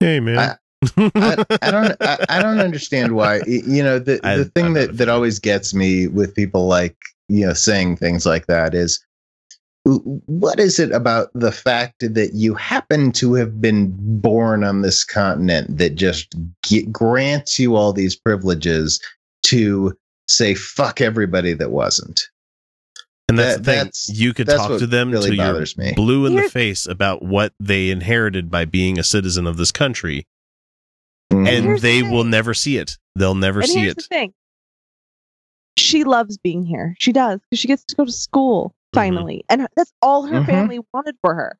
[0.00, 0.38] hey, man.
[0.38, 0.56] I,
[1.60, 4.82] I don't I, I don't understand why you know the I- the thing I'm not
[4.82, 6.96] a that that always gets me with people like
[7.28, 9.04] you know saying things like that is,
[9.84, 15.04] what is it about the fact that you happen to have been born on this
[15.04, 19.00] continent that just get, grants you all these privileges
[19.44, 19.94] to
[20.28, 22.22] say fuck everybody that wasn't
[23.30, 23.78] and that's that- the thing.
[23.78, 25.92] that's- you could talk to them really till you're me.
[25.94, 30.26] blue in the face about what they inherited by being a citizen of this country,
[31.32, 31.48] Mhm.
[31.48, 32.10] and here's the they thing.
[32.10, 32.98] will never see it.
[33.14, 33.96] They'll never and see here's it.
[33.96, 34.34] the thing.
[35.78, 36.94] She loves being here.
[36.98, 38.74] She does because she gets to go to school.
[38.92, 39.44] finally.
[39.48, 40.46] And that's all her Mhm.
[40.46, 41.56] family wanted for her.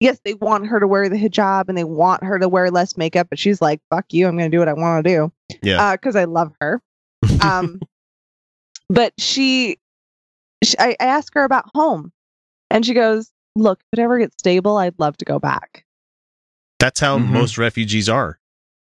[0.00, 2.96] Yes, they want her to wear the hijab and they want her to wear less
[2.96, 5.32] makeup, but she's like, fuck you, I'm going to do what I want to do.
[5.62, 5.92] Yeah.
[5.94, 6.82] Because I love her.
[7.40, 7.80] Um,
[8.88, 9.78] but she,
[10.64, 12.12] she I, I asked her about home
[12.70, 15.84] and she goes, look, if it ever gets stable, I'd love to go back.
[16.78, 17.28] That's how Mhm.
[17.28, 18.38] most refugees are.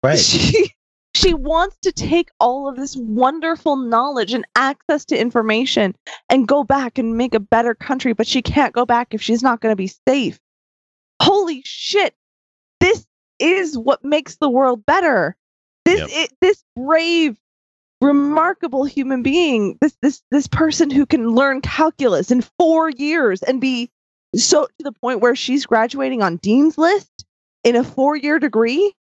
[0.04, 0.20] Right.
[0.20, 0.74] She,
[1.16, 5.96] she wants to take all of this wonderful knowledge and access to information
[6.30, 9.42] and go back and make a better country, but she can't go back if she's
[9.42, 10.40] not going to be safe.
[11.22, 12.14] Holy shit.
[12.80, 13.06] This
[13.40, 15.36] is what makes the world better.
[15.86, 16.10] This Yep.
[16.12, 17.38] it, this brave
[18.02, 23.60] remarkable human being, this this this person who can learn calculus in 4 years and
[23.60, 23.90] be
[24.36, 27.26] so to the point where she's graduating on dean's list
[27.64, 28.94] in a 4-year degree.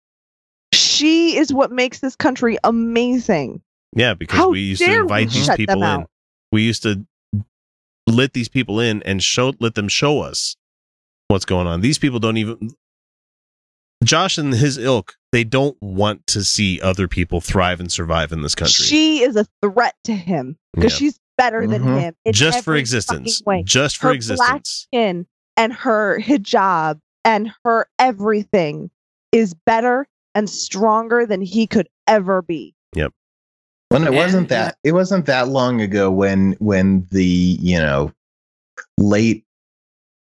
[0.72, 3.60] She is what makes this country amazing.
[3.94, 6.06] Yeah, because How we used to invite these people in.
[6.52, 7.06] We used to
[8.06, 10.56] let these people in and show let them show us
[11.28, 11.80] what's going on.
[11.80, 12.74] These people don't even
[14.06, 18.42] Josh and his ilk, they don't want to see other people thrive and survive in
[18.42, 18.84] this country.
[18.84, 20.98] She is a threat to him because Yeah.
[20.98, 22.00] she's better than Mhm.
[22.00, 22.14] him.
[22.32, 23.42] Just for existence.
[23.64, 24.48] Just for Her existence.
[24.48, 28.90] black skin and her hijab and her everything
[29.32, 32.74] is better and stronger than he could ever be.
[32.94, 33.12] Yep.
[33.90, 38.12] When it wasn't that it wasn't that long ago when when the you know
[38.98, 39.44] late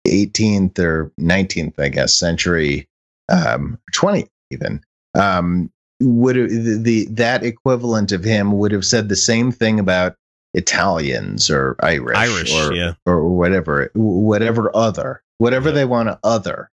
[0.08, 2.88] 18th or 19th I guess century
[3.30, 4.82] um 20th even
[5.16, 9.80] um would have the, the that equivalent of him would have said the same thing
[9.80, 10.16] about
[10.56, 12.94] Italians or Irish, Irish, or yeah.
[13.06, 15.76] or whatever whatever other whatever Yeah.
[15.76, 16.70] they want to other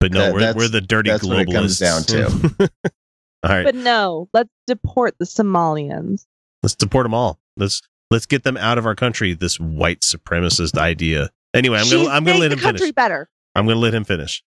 [0.00, 1.28] But no, That- we're, that's- we're the dirty that's globalists.
[1.28, 2.70] what it comes down to.
[3.42, 6.26] all right, But no, let's deport the Somalians.
[6.62, 7.38] let's deport them all.
[7.56, 9.34] Let's let's get them out of our country.
[9.34, 11.30] This white supremacist idea.
[11.54, 12.94] Anyway, I'm She's gonna I'm gonna made let the him country finish.
[12.94, 13.28] better.
[13.60, 14.42] I'm gonna let him finish.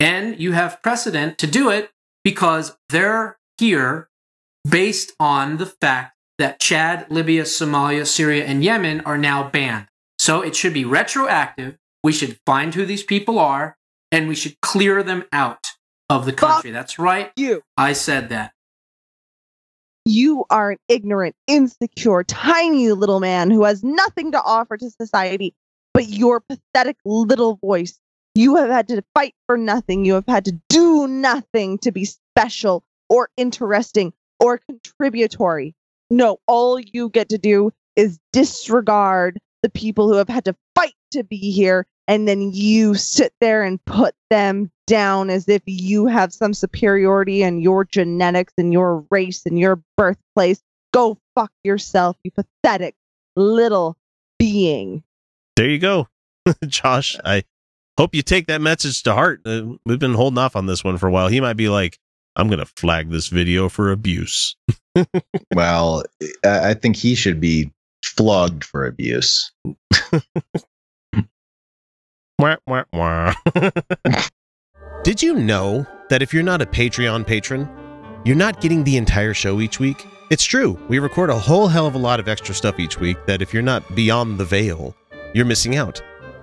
[0.00, 1.90] And you have precedent to do it
[2.24, 4.08] because they're here
[4.68, 9.86] based on the fact that Chad, Libya, Somalia, Syria, and Yemen are now banned.
[10.18, 11.76] So it should be retroactive.
[12.02, 13.76] We should find who these people are
[14.12, 15.66] and we should clear them out
[16.10, 16.70] of the country.
[16.70, 17.32] That's right.
[17.36, 17.62] You.
[17.76, 18.52] I said that.
[20.04, 25.54] You are an ignorant, insecure, tiny little man who has nothing to offer to society
[25.92, 27.98] but your pathetic little voice.
[28.36, 30.04] You have had to fight for nothing.
[30.04, 35.74] You have had to do nothing to be special or interesting or contributory.
[36.10, 40.92] No, all you get to do is disregard the people who have had to fight
[41.12, 41.86] to be here.
[42.08, 47.42] And then you sit there and put them down as if you have some superiority
[47.42, 50.60] in your genetics and your race and your birthplace.
[50.92, 52.96] Go fuck yourself, you pathetic
[53.34, 53.96] little
[54.38, 55.02] being.
[55.56, 56.08] There you go,
[56.66, 57.16] Josh.
[57.16, 57.42] Uh, I
[57.98, 59.40] hope you take that message to heart.
[59.44, 61.28] Uh, we've been holding off on this one for a while.
[61.28, 61.98] He might be like,
[62.36, 64.56] "I'm gonna flag this video for abuse."
[65.54, 66.02] well
[66.44, 67.70] I I think he should be
[68.02, 69.52] flogged for abuse
[72.38, 73.32] Wah, wah, wah.
[75.02, 77.66] Did you know that if you're not a Patreon patron,
[78.26, 80.06] you're not getting the entire show each week?
[80.30, 80.78] It's true.
[80.88, 83.54] We record a whole hell of a lot of extra stuff each week that if
[83.54, 84.94] you're not beyond the veil,
[85.32, 86.02] you're missing out.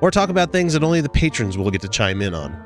[0.00, 2.64] or talk about things that only the patrons will get to chime in on.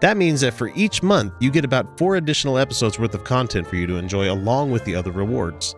[0.00, 3.66] That means that for each month, you get about four additional episodes worth of content
[3.66, 5.74] for you to enjoy along with the other rewards.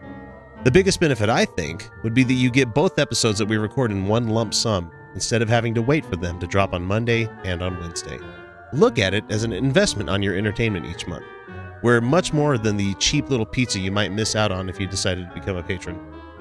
[0.65, 3.93] The biggest benefit, I think, would be that you get both episodes that we record
[3.93, 7.29] in one lump sum instead of having to wait for them to drop on Monday
[7.45, 8.19] and on Wednesday.
[8.73, 11.25] Look at it as an investment on your entertainment each month.
[11.83, 14.89] We're much more than the cheap little pizza you might miss out on if you
[14.89, 15.99] decided to become a patron.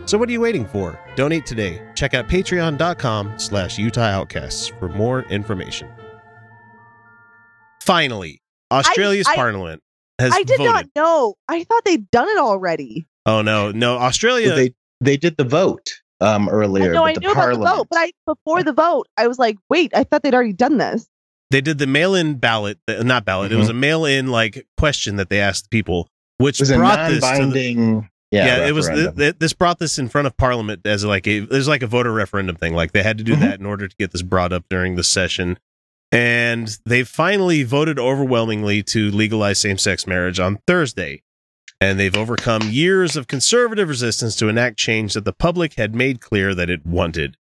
[0.08, 0.98] So what are you waiting for?
[1.16, 1.82] Donate today.
[1.94, 5.90] Check out patreon.com slash Utah Outcasts for more information.
[7.84, 8.42] Finally,
[8.72, 9.82] Australia's I- parliament
[10.20, 10.66] has I did voted.
[10.74, 11.36] not know.
[11.48, 13.06] I thought they'd done it already.
[13.26, 14.48] Oh no, no, Australia.
[14.48, 15.90] Well, they they did the vote
[16.22, 19.28] um earlier No, I the knew about the vote, but I before the vote, I
[19.28, 21.08] was like, wait, I thought they'd already done this.
[21.52, 23.52] they did the mail-in ballot, uh, not ballot.
[23.52, 27.10] It was a mail-in like question that they asked people, which it was a brought
[27.10, 28.88] this to the, non-binding Yeah, it was.
[28.88, 29.16] referendum.
[29.16, 32.12] th- this brought this in front of Parliament as like a there's like a voter
[32.12, 32.74] referendum thing.
[32.74, 33.40] Like they had to do Mhm.
[33.42, 35.58] that in order to get this brought up during the session,
[36.12, 41.24] and they finally voted overwhelmingly to legalize same sex marriage on Thursday.
[41.80, 46.22] And they've overcome years of conservative resistance to enact change that the public had made
[46.22, 47.38] clear that it wanted.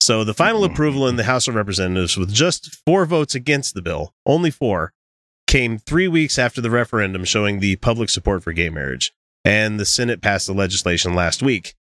[0.00, 0.70] So the final Mhm.
[0.72, 4.92] approval in the House of Representatives, with just four votes against the bill, only four,
[5.46, 9.12] came three weeks after the referendum showing the public support for gay marriage.
[9.46, 11.74] And the Senate passed the legislation last week.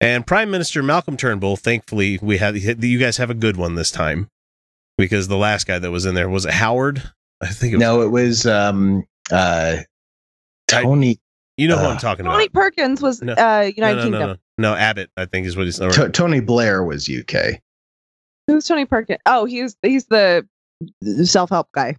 [0.00, 3.90] And Prime Minister Malcolm Turnbull, thankfully, we had you guys have a good one this
[3.90, 4.28] time
[4.98, 7.02] because the last guy that was in there was it Howard.
[7.40, 9.76] I think it was, no, it was um uh
[10.68, 11.18] Tony
[11.56, 12.38] you know who uh, I'm talking Tony about.
[12.38, 13.32] Tony Perkins was No.
[13.34, 14.20] uh, United no, no, Kingdom.
[14.20, 15.80] no, no, no, Abbott, I think is what he's.
[15.80, 17.60] or- T- Tony Blair was UK.
[18.48, 19.20] Who's Tony Perkins?
[19.24, 20.46] Oh, he's he's the
[21.24, 21.96] self help guy.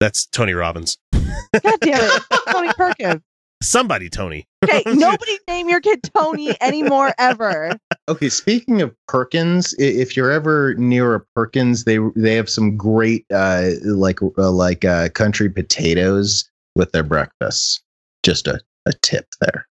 [0.00, 0.96] that's Tony Robbins.
[1.12, 3.22] God damn it, Tony Perkins.
[3.62, 4.46] Somebody, Tony.
[4.64, 7.70] Okay, nobody name your kid Tony anymore ever.
[8.08, 13.24] Okay, speaking of Perkins, if you're ever near a Perkins, they they have some great
[13.32, 17.80] uh like uh, like uh country potatoes with their breakfasts.
[18.24, 19.68] Just a a tip there.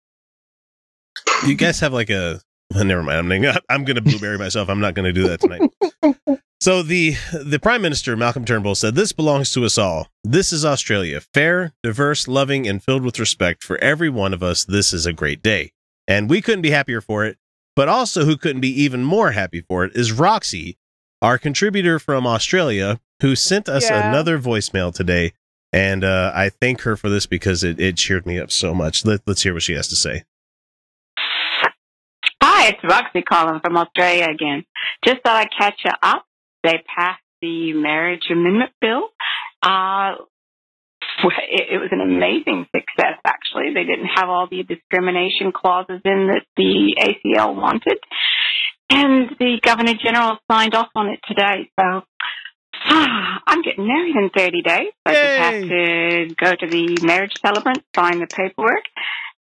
[1.46, 2.42] You guys have like a.
[2.74, 3.20] well, never mind.
[3.20, 4.68] I'm gonna, I'm gonna blueberry myself.
[4.70, 6.41] I'm not gonna do that tonight.
[6.62, 10.10] So the the Prime Minister Malcolm Turnbull said, "This belongs to us all.
[10.24, 14.64] This is Australia, fair, diverse, loving, and filled with respect for every one of us.
[14.64, 15.72] This is a great day,
[16.08, 17.38] and we couldn't be happier for it.
[17.76, 20.78] But also, who couldn't be even more happy for it is Roxy,
[21.22, 24.10] our contributor from Australia, who sent us Yeah.
[24.10, 25.34] another voicemail today."
[25.74, 29.06] And uh, I thank her for this because it, it cheered me up so much.
[29.06, 30.26] Let, let's hear what she has to say.
[32.44, 34.66] Hi, it's Roxy calling from Australia again.
[35.06, 36.26] Just thought I'd catch you up.
[36.64, 39.10] They passed the marriage amendment bill.
[39.64, 40.16] Uh,
[41.24, 43.74] it, it was an amazing success, actually.
[43.74, 48.00] They didn't have all the discrimination clauses in that the ACL wanted.
[48.90, 51.72] And the Governor General signed off on it today.
[51.80, 52.02] So
[52.86, 54.92] I'm getting married in 30 days.
[55.06, 58.84] I just have to go to the marriage celebrant, sign the paperwork,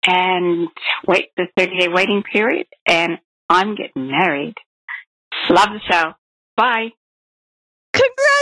[0.06, 0.70] and
[1.08, 2.68] wait the 30 day waiting period.
[2.88, 3.18] And
[3.50, 4.56] I'm getting married.
[5.50, 6.14] Love the show.
[6.56, 6.90] Bye.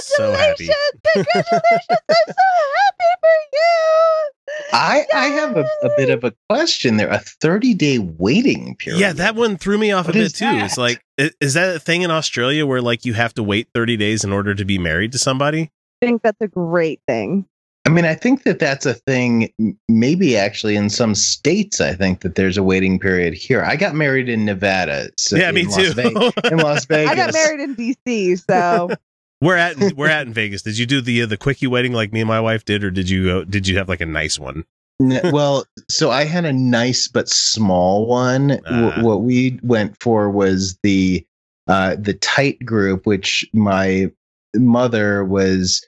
[0.04, 0.68] So happy.
[0.68, 1.02] Congratulations!
[1.14, 2.00] Congratulations!
[2.10, 4.32] I'm so happy for you.
[4.74, 7.10] I I have a, a bit of a question there.
[7.10, 9.00] A 30 day waiting period.
[9.00, 10.50] Yeah, that one threw me off What a bit is too.
[10.50, 13.98] It's like, is that a thing in Australia where like you have to wait 30
[13.98, 15.72] days in order to be married to somebody?
[16.02, 17.46] I think that's a great thing.
[17.86, 19.52] I mean, I think that that's a thing.
[19.88, 23.64] Maybe actually in some states, I think that there's a waiting period here.
[23.64, 25.10] I got married in Nevada.
[25.18, 25.94] So yeah, in me Las too.
[25.94, 27.12] Ve- in Las Vegas.
[27.12, 28.92] I got married in DC, so
[29.42, 30.62] we're at we're at in Vegas.
[30.62, 32.92] Did you do the uh, the quickie wedding like me and my wife did, or
[32.92, 33.44] did you go?
[33.44, 34.64] Did you have like a nice one?
[35.00, 38.60] Well, so I had a nice but small one.
[38.68, 38.92] Ah.
[38.92, 41.26] W- what we went for was the
[41.68, 44.12] uh, the tight group, which my
[44.56, 45.86] mother was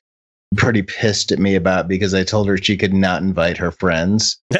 [0.55, 4.39] pretty pissed at me about because I told her she could not invite her friends.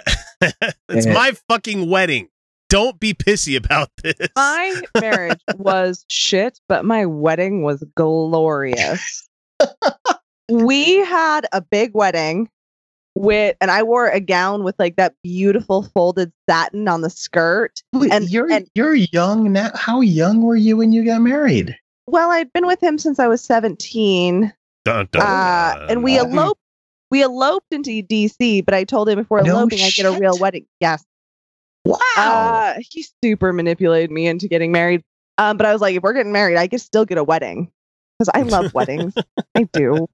[0.42, 1.14] it's Yeah.
[1.14, 2.30] my fucking wedding.
[2.74, 4.16] Don't be pissy about this.
[4.36, 9.30] my marriage was shit, but my wedding was glorious.
[10.50, 12.50] we had a big wedding
[13.14, 17.84] with, and I wore a gown with like that beautiful folded satin on the skirt.
[17.94, 19.70] Wait, And- you're and- you're young now.
[19.76, 21.78] How young were you when you got married?
[22.08, 24.52] Well, I'd been with him since I was 17.
[24.84, 26.60] Dun, dun, Uh, and we eloped.
[27.12, 30.20] We eloped into DC, but I told him if we're No eloping, I get a
[30.20, 30.66] real wedding.
[30.80, 31.06] Yes.
[31.86, 32.00] Wow.
[32.18, 35.04] Uh, he super manipulated me into getting married.
[35.38, 37.72] Um, but I was like, if we're getting married, I could still get a wedding
[38.20, 39.14] because I love weddings.
[39.56, 40.08] I do.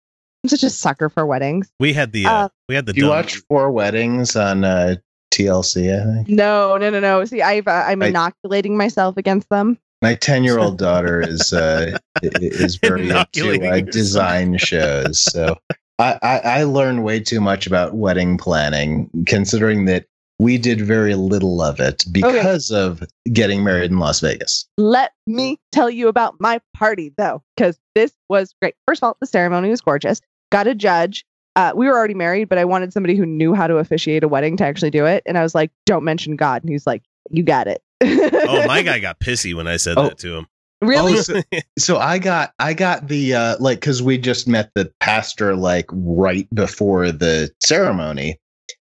[0.44, 1.70] I'm such a sucker for weddings.
[1.80, 4.96] we had the uh, uh, we had the Do you watch Four Weddings on uh,
[5.34, 5.94] TLC?
[5.94, 7.26] I think No, no, no, no.
[7.26, 9.78] See, I've uh, I'm I- inoculating myself against them.
[10.02, 14.58] my ten year old daughter is uh, i- i- is very into Inoculating uh, design
[14.58, 15.20] shows.
[15.20, 15.58] So
[16.00, 20.06] I, I I learned way too much about wedding planning, considering that
[20.40, 24.66] we did very little of it because of getting married in Las Vegas.
[24.78, 28.76] Let me tell you about my party though, because this was great.
[28.88, 30.22] First of all, the ceremony was gorgeous.
[30.52, 31.26] Got a judge.
[31.56, 34.28] Uh, we were already married, but I wanted somebody who knew how to officiate a
[34.30, 35.24] wedding to actually do it.
[35.26, 38.82] And I was like, "Don't mention God." And he's like, "You got it." Oh, my
[38.84, 40.04] guy got pissy when I said Oh.
[40.04, 40.48] that to him.
[40.82, 41.14] really?
[41.18, 41.42] Oh, so,
[41.78, 45.88] so I got I got the uh like because we just met the pastor like
[45.92, 48.40] right before the ceremony,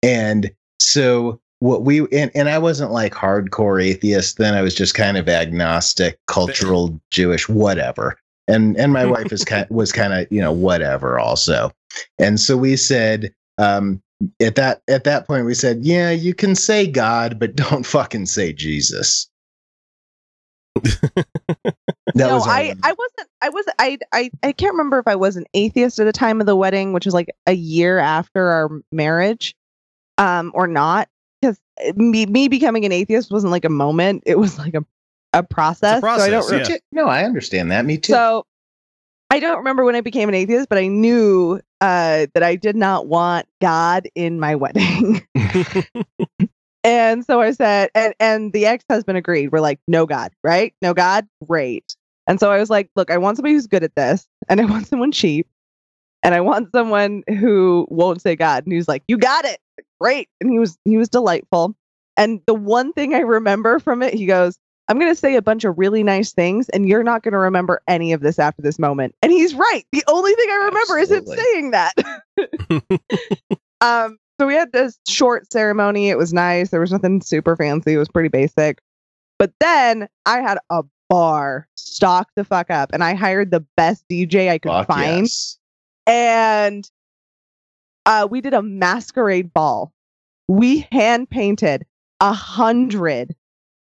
[0.03, 4.53] and so what we and, and I wasn't like hardcore atheist then.
[4.53, 8.18] I was just kind of agnostic, cultural Jewish, whatever.
[8.47, 11.72] And and my wife is kind was kind of you know whatever also.
[12.18, 14.01] And so we said, um,
[14.41, 18.26] at that at that point we said, yeah, you can say God, but don't fucking
[18.26, 19.30] say Jesus.
[20.76, 21.26] that
[22.16, 23.30] no, was I, I wasn't.
[23.41, 23.66] I was.
[23.80, 24.32] I, I.
[24.43, 27.05] I can't remember if I was an atheist at the time of the wedding, which
[27.05, 29.55] was like a year after our marriage,
[30.18, 31.10] um, or not.
[31.41, 31.59] Because
[31.95, 34.23] me, me becoming an atheist wasn't like a moment.
[34.25, 34.85] It was like a,
[35.33, 36.01] a process.
[36.01, 36.41] so I don't.
[36.41, 36.79] process, re- yeah.
[36.91, 37.85] no, I understand that.
[37.85, 38.13] Me too.
[38.13, 38.45] So
[39.29, 42.75] I don't remember when I became an atheist, but I knew uh, that I did
[42.75, 45.25] not want God in my wedding.
[46.83, 49.51] and so I said, and and the ex husband agreed.
[49.51, 50.73] We're like, no God, right?
[50.81, 51.95] No God, great.
[52.25, 54.65] And so I was like, look, I want somebody who's good at this, and I
[54.69, 55.47] want someone cheap,
[56.23, 58.63] and I want someone who won't say God.
[58.63, 59.59] And he was like, you got it,
[59.99, 60.30] great.
[60.41, 61.75] And he was he was delightful.
[62.17, 64.57] And the one thing I remember from it, he goes,
[64.89, 67.38] I'm going to say a bunch of really nice things, and you're not going to
[67.38, 69.15] remember any of this after this moment.
[69.21, 69.86] And he's right.
[69.91, 71.93] The only thing I remember is him saying that.
[73.82, 76.09] um, so we had this short ceremony.
[76.09, 76.71] It was nice.
[76.71, 77.93] There was nothing super fancy.
[77.93, 78.80] It was pretty basic.
[79.38, 84.03] But then I had a bar stocked the fuck up, and I hired the best
[84.09, 85.57] DJ I could Fuck find yes.
[86.07, 86.89] and
[88.10, 89.93] uh, we did a masquerade ball.
[90.47, 91.86] We hand painted
[92.20, 93.36] a hundred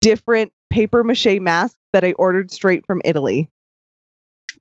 [0.02, 3.50] different paper mache masks that I ordered straight from Italy.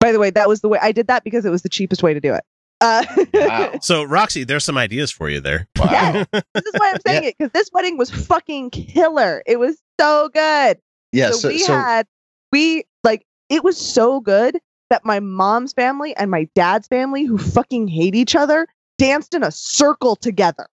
[0.01, 2.03] By the way, that was the way I did that because it was the cheapest
[2.03, 2.43] way to do it.
[2.81, 3.79] Uh, Wow.
[3.83, 5.69] So, Roxy, there's some ideas for you there.
[5.77, 9.43] yes, this is why I'm saying it because this wedding was fucking killer.
[9.47, 10.79] It was so good.
[11.13, 11.31] Yeah.
[11.31, 12.07] so, So, we so had
[12.53, 17.37] we like it was so good that my mom's family and my dad's family who
[17.37, 18.67] fucking hate each other
[19.03, 20.67] danced in a circle together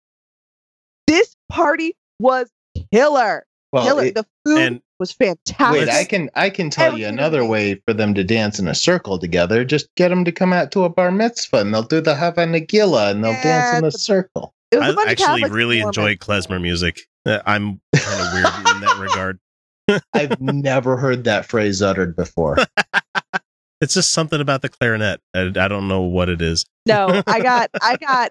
[1.06, 2.50] this party was
[2.92, 6.98] killer well, killer it- the food and- was fantastic wait, I can I can tell
[6.98, 9.64] you another way for them to dance in a circle together.
[9.64, 12.46] Just get them to come out to a bar mitzvah, and they'll do the Hava
[12.46, 14.54] Nagila, and they'll dance in a circle.
[14.72, 17.02] it was a I bunch actually Catholics really and enjoy klezmer music.
[17.24, 19.38] Uh, I'm kind of weird in that regard.
[20.12, 22.58] I've never heard that phrase uttered before.
[23.80, 25.20] It's just something about the clarinet.
[25.34, 26.64] I, I don't know what it is.
[26.86, 28.30] no i got i got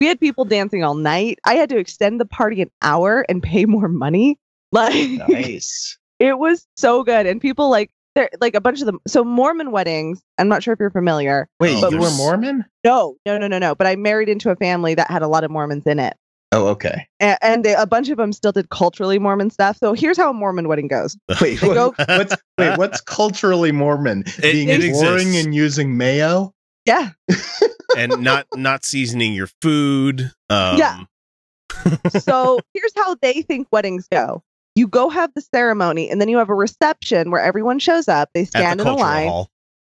[0.00, 3.42] we had people dancing all night i had to extend the party an hour and
[3.42, 4.38] pay more money
[4.72, 5.98] like nice.
[6.20, 9.70] it was so good and people like there like a bunch of them so mormon
[9.72, 12.64] weddings i'm not sure if you're familiar Wait, Oh, you were Mormon?
[12.84, 15.42] no no no no no but i married into a family that had a lot
[15.44, 16.16] of mormons in it
[16.50, 17.06] Oh, okay.
[17.20, 20.30] and, and they, a bunch of them still did culturally mormon stuff so here's how
[20.30, 22.78] a mormon wedding goes Wait, They go- what's wait?
[22.78, 24.24] What's culturally Mormon?
[24.40, 25.44] Being it boring exists.
[25.44, 26.54] and using mayo?
[26.86, 27.10] yeah
[27.98, 30.30] and not not seasoning your food.
[30.48, 31.00] Um, Yeah.
[32.20, 34.42] so here's how they think weddings go
[34.74, 38.30] you go have the ceremony and then you have a reception where everyone shows up
[38.32, 39.50] they stand the in a line hall.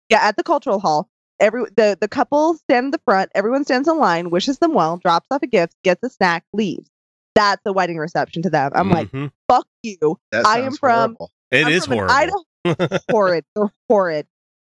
[0.08, 1.08] yeah at the cultural hall
[1.40, 4.98] every the the couple stand in the front everyone stands in line wishes them well
[4.98, 6.88] drops off a gift gets a snack leaves.
[7.34, 8.72] That's a wedding reception to them.
[8.74, 9.30] I'm like Mhm.
[9.48, 10.18] fuck you.
[10.32, 11.30] That I am from- horrible.
[11.50, 12.14] It I'm is from horrible.
[12.64, 13.44] Idaho- horrid.
[13.56, 14.26] They're horrid.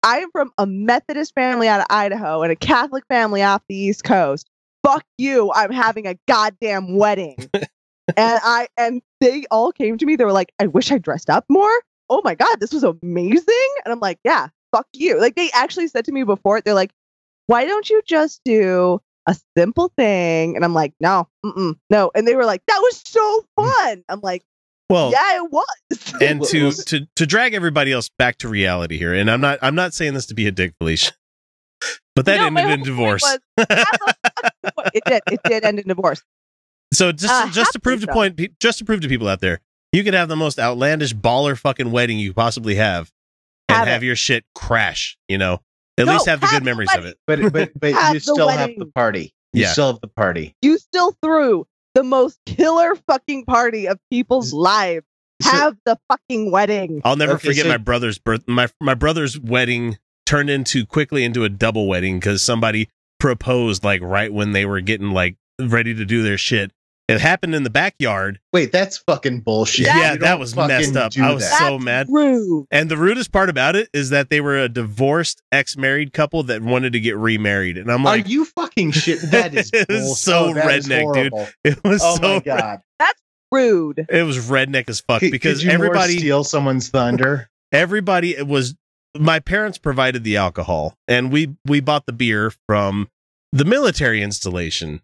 [0.02, 3.76] I am from a methodist family out of idaho and a catholic family off the
[3.76, 4.48] east coast.
[4.86, 5.50] Fuck you.
[5.54, 7.36] I'm having a goddamn wedding.
[8.16, 10.16] And i and they all came to me.
[10.16, 11.72] They were like i wish i dressed up more.
[12.10, 13.68] Oh my god this was amazing.
[13.84, 16.90] And i'm like yeah fuck you like they actually said to me before they're like
[17.46, 22.26] why don't you just do a simple thing and i'm like no mm-mm, no and
[22.26, 24.42] they were like that was so fun i'm like
[24.90, 29.14] Well, yeah it was and to to to drag everybody else back to reality here,
[29.14, 31.12] and I'm not I'm not saying this to be a dick, Felicia,
[32.16, 33.22] but that No, ended in divorce.
[33.22, 33.38] was,
[33.70, 33.86] have
[34.62, 35.22] a fucking- it did.
[35.30, 36.22] It did end in divorce.
[36.92, 39.60] So just Uh, just to prove to point just to prove to people out there,
[39.92, 43.10] you could have the most outlandish baller fucking wedding you possibly have,
[43.74, 45.16] Have have, your shit crash.
[45.28, 45.60] You know,
[45.98, 47.16] at No, least have the good the memories of it.
[47.26, 49.32] But but but Have you the still have the party.
[49.52, 49.72] You Yeah.
[49.72, 50.54] still have the party.
[50.62, 55.06] You still threw the most killer fucking party of people's lives.
[55.42, 57.00] So- Have the fucking wedding.
[57.04, 58.42] I'll never Okay, forget so- my brother's birth.
[58.48, 62.88] My my brother's wedding turned into quickly into a double wedding because somebody
[63.20, 66.72] proposed like right when they were getting like ready to do their shit.
[67.06, 68.40] It happened in the backyard.
[68.52, 69.86] Wait, that's fucking bullshit.
[69.86, 71.12] Yeah, that was messed up.
[71.18, 71.58] I was that.
[71.58, 72.06] so That's mad.
[72.08, 72.66] Rude.
[72.70, 76.62] And the rudest part about it is that they were a divorced ex-married couple that
[76.62, 77.76] wanted to get remarried.
[77.76, 79.20] And I'm like, Are you fucking shit?
[79.30, 81.52] That is It was so oh, that is redneck, dude.
[81.64, 82.80] it was Oh so my god!
[82.98, 83.20] That's
[83.52, 84.06] rude.
[84.08, 87.50] it was redneck as fuck Could- because could you everybody steal someone's thunder.
[87.72, 88.74] everybody it was
[89.16, 93.08] my parents provided the alcohol and we we bought the beer from
[93.52, 95.02] the military installation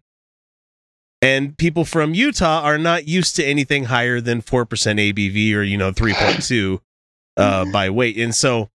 [1.21, 5.77] and people from utah are not used to anything higher than 4% abv or you
[5.77, 6.79] know 3.2
[7.37, 8.69] uh by weight and so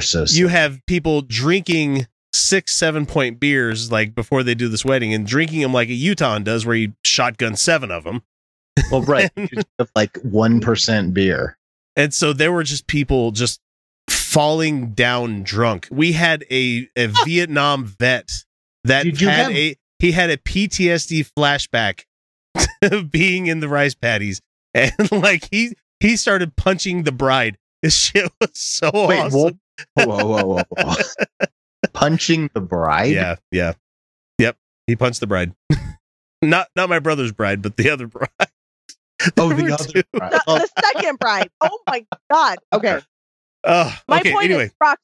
[0.00, 5.14] so you have people drinking six, seven point beers like before they do this wedding
[5.14, 8.22] and drinking them like a Utah does, where you shotgun seven of them.
[8.90, 9.30] Well, right.
[9.36, 11.56] Just like one percent beer.
[11.96, 13.60] And so there were just people just
[14.10, 15.86] falling down drunk.
[15.92, 18.30] We had a, a Vietnam vet
[18.82, 22.04] that had have- a he had a PTSD flashback
[22.82, 24.40] to being in the rice paddies.
[24.76, 27.58] And like he he started punching the bride.
[27.84, 29.60] This shit was so Wait, awesome.
[29.94, 31.46] whoa, whoa, whoa, whoa, whoa.
[31.92, 33.12] Punching the bride?
[33.12, 33.74] Yeah, yeah.
[34.38, 34.56] Yep.
[34.86, 35.54] He punched the bride.
[36.42, 38.28] not not my brother's bride, but the other bride.
[39.36, 40.32] Oh, the other bride.
[40.32, 40.66] The, the oh.
[40.80, 41.50] second bride.
[41.60, 42.58] Oh my god.
[42.72, 43.00] Okay.
[43.64, 44.96] Oh, My okay, point anyway, is, Rox,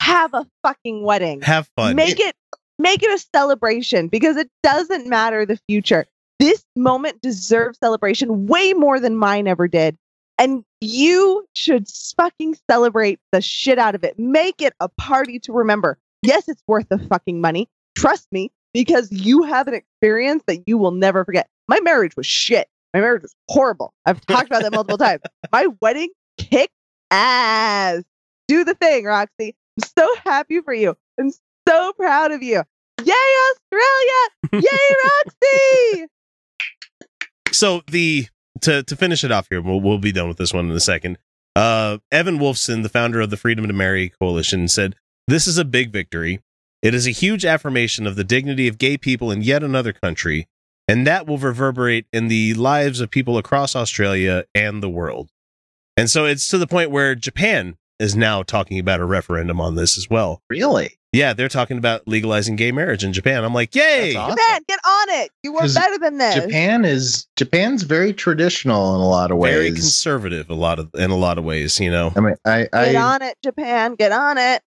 [0.00, 1.40] have a fucking wedding.
[1.42, 1.94] have fun.
[1.96, 2.34] Make it
[2.78, 6.06] make it a celebration because it doesn't matter the future.
[6.38, 9.96] This moment deserves celebration way more than mine ever did.
[10.38, 14.18] And you should fucking celebrate the shit out of it.
[14.18, 15.98] Make it a party to remember.
[16.22, 17.68] Yes, it's worth the fucking money.
[17.96, 21.48] Trust me, because you have an experience that you will never forget.
[21.68, 22.68] My marriage was shit.
[22.92, 23.94] My marriage was horrible.
[24.04, 25.22] I've talked about that multiple times.
[25.52, 26.74] My wedding kicked
[27.10, 28.02] ass.
[28.48, 29.54] Do the thing, Roxy.
[29.80, 30.94] I'm so happy for you.
[31.18, 31.30] I'm
[31.68, 32.62] so proud of you.
[33.04, 34.66] Yay, Australia!
[34.70, 36.06] Yay, Roxy!
[37.52, 38.26] so the
[38.62, 40.80] to to finish it off here, we'll we'll be done with this one in a
[40.80, 41.18] second.
[41.54, 44.94] Uh, Evan Wolfson, the founder of the Freedom to Marry Coalition, said,
[45.26, 46.40] "This is a big victory.
[46.82, 50.46] It is a huge affirmation of the dignity of gay people in yet another country,
[50.88, 55.30] and that will reverberate in the lives of people across Australia and the world."
[55.96, 59.74] And so it's to the point where Japan is now talking about a referendum on
[59.74, 60.42] this as well.
[60.50, 60.98] Really?
[61.16, 63.42] Yeah, they're talking about legalizing gay marriage in Japan.
[63.44, 64.14] I'm like, yay!
[64.14, 64.36] Awesome.
[64.36, 65.30] Japan, get on it.
[65.42, 66.34] You were 'Cause better than this.
[66.34, 69.54] Japan is Japan's very traditional in a lot of ways.
[69.54, 71.80] Very conservative, a lot of in a lot of ways.
[71.80, 73.94] You know, I mean, I, I, Get on it, Japan.
[73.94, 74.62] Get on it.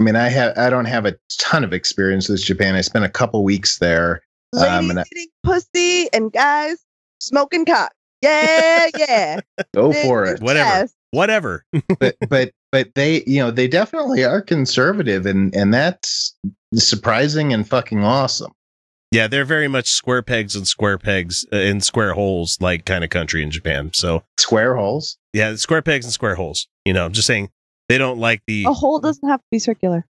[0.00, 2.74] I mean, I have, I don't have a ton of experience with Japan.
[2.74, 4.22] I spent a couple weeks there.
[4.52, 6.78] Ladies Um, and I- eating pussy and guys
[7.20, 7.92] smoking cock.
[8.20, 9.40] Yeah, yeah.
[9.74, 10.40] Go Big for it.
[10.40, 10.70] Whatever.
[10.70, 10.94] chest.
[11.12, 11.64] whatever.
[12.00, 16.34] but but but they you know they definitely are conservative and and that's
[16.74, 18.50] surprising and fucking awesome
[19.12, 23.04] Yeah, they're very much square pegs and square pegs uh, in square holes, like kind
[23.04, 23.90] of country in Japan.
[23.92, 26.66] So square holes yeah, square pegs and square holes.
[26.84, 27.50] You know, I'm just saying
[27.88, 28.64] they don't like the.
[28.66, 30.06] A hole doesn't have to be circular.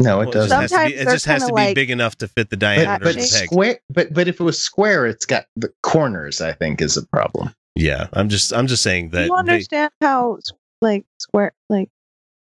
[0.00, 1.90] no it doesn't has to be, Sometimes it they're just has to be like- big
[1.90, 3.46] enough to fit the diameter but of the peg.
[3.48, 7.06] square but but if it was square it's got the corners i think is a
[7.06, 9.26] problem Yeah, I'm just I'm just saying Do that.
[9.26, 10.50] you they- understand how s-
[10.82, 11.88] like square like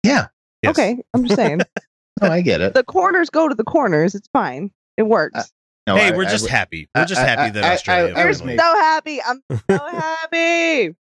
[0.03, 0.27] yeah
[0.61, 0.71] yes.
[0.77, 1.61] okay, I'm just saying.
[2.21, 4.15] no i get it the corners go to the corners.
[4.15, 4.71] It's fine.
[4.95, 5.37] It works.
[5.39, 5.43] Uh,
[5.87, 6.89] no, Hey, I- we're I just would- happy.
[6.95, 8.13] We're just I- happy I- that I- Australia.
[8.15, 9.21] I- I was finally- so happy.
[9.21, 10.95] I'm so happy.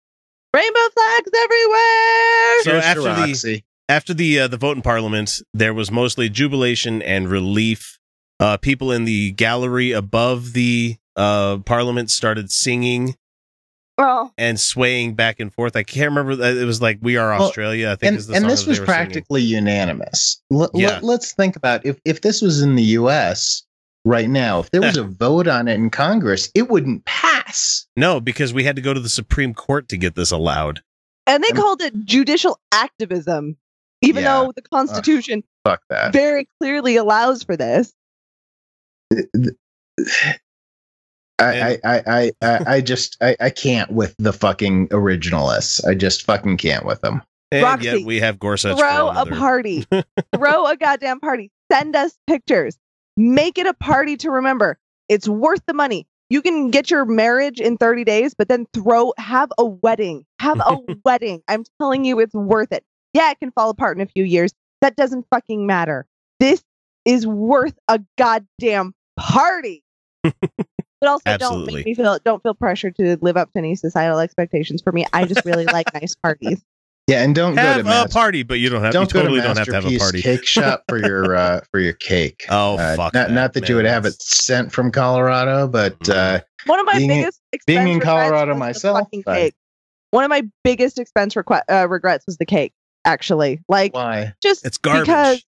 [0.55, 2.63] Rainbow flags everywhere.
[2.63, 6.29] So Cheers to after the- after the uh, the vote in parliament, there was mostly
[6.29, 7.99] jubilation and relief.
[8.41, 13.15] Uh, people in the gallery above the uh, parliament started singing
[13.99, 15.77] well, and swaying back and forth.
[15.77, 16.33] I can't remember.
[16.43, 18.67] uh, It was like "We Are Well, Australia." I think and, is the and this
[18.67, 18.87] was they were singing.
[18.87, 20.99] practically unanimous L- Yeah.
[21.03, 23.63] let, us think about if if this was in the us
[24.05, 28.21] right now if there was a vote on it in congress it wouldn't pass no,
[28.21, 30.83] because we had to go to the Supreme Court to get this allowed.
[31.27, 33.57] and they I'm- called it judicial activism,
[34.03, 34.41] even Yeah.
[34.43, 37.93] though the Constitution fuck that very clearly allows for this.
[41.39, 45.85] I, I, I, I, I just I, I can't with the fucking originalists.
[45.87, 47.23] I just fucking can't with them.
[47.51, 48.79] And Roxy, yet we have Gorsuch.
[48.79, 49.85] Throw a party.
[50.35, 51.51] Throw a goddamn party.
[51.71, 52.79] Send us pictures.
[53.17, 54.79] Make it a party to remember.
[55.09, 56.07] It's worth the money.
[56.31, 60.25] You can get your marriage in 30 days, but then throw, have a wedding.
[60.41, 61.43] Have a wedding.
[61.49, 62.85] I'm telling you, it's worth it.
[63.13, 64.53] Yeah, it can fall apart in a few years.
[64.81, 66.07] That doesn't fucking matter.
[66.41, 66.65] This
[67.05, 69.85] is worth a goddamn party.
[71.05, 74.19] but also, don't make me feel, don't feel pressure to live up to any societal
[74.19, 75.05] expectations for me.
[75.13, 76.63] I just really like nice parties.
[77.07, 78.93] Yeah, and don't Have go a to Mas- party, but you don't have.
[78.93, 80.23] don't you totally go to don't have to have a party.
[80.23, 82.47] Cake shop for your uh, for your cake.
[82.49, 83.13] Oh Uh, fuck!
[83.15, 86.97] not, not that you would have it sent from Colorado, but uh, One of my
[86.97, 89.55] Being in- biggest being in Colorado myself, fucking cake.
[90.13, 92.73] One of my biggest expense requ- uh, regrets was the cake.
[93.05, 94.33] Actually, like why?
[94.43, 95.03] just It's garbage.
[95.05, 95.45] because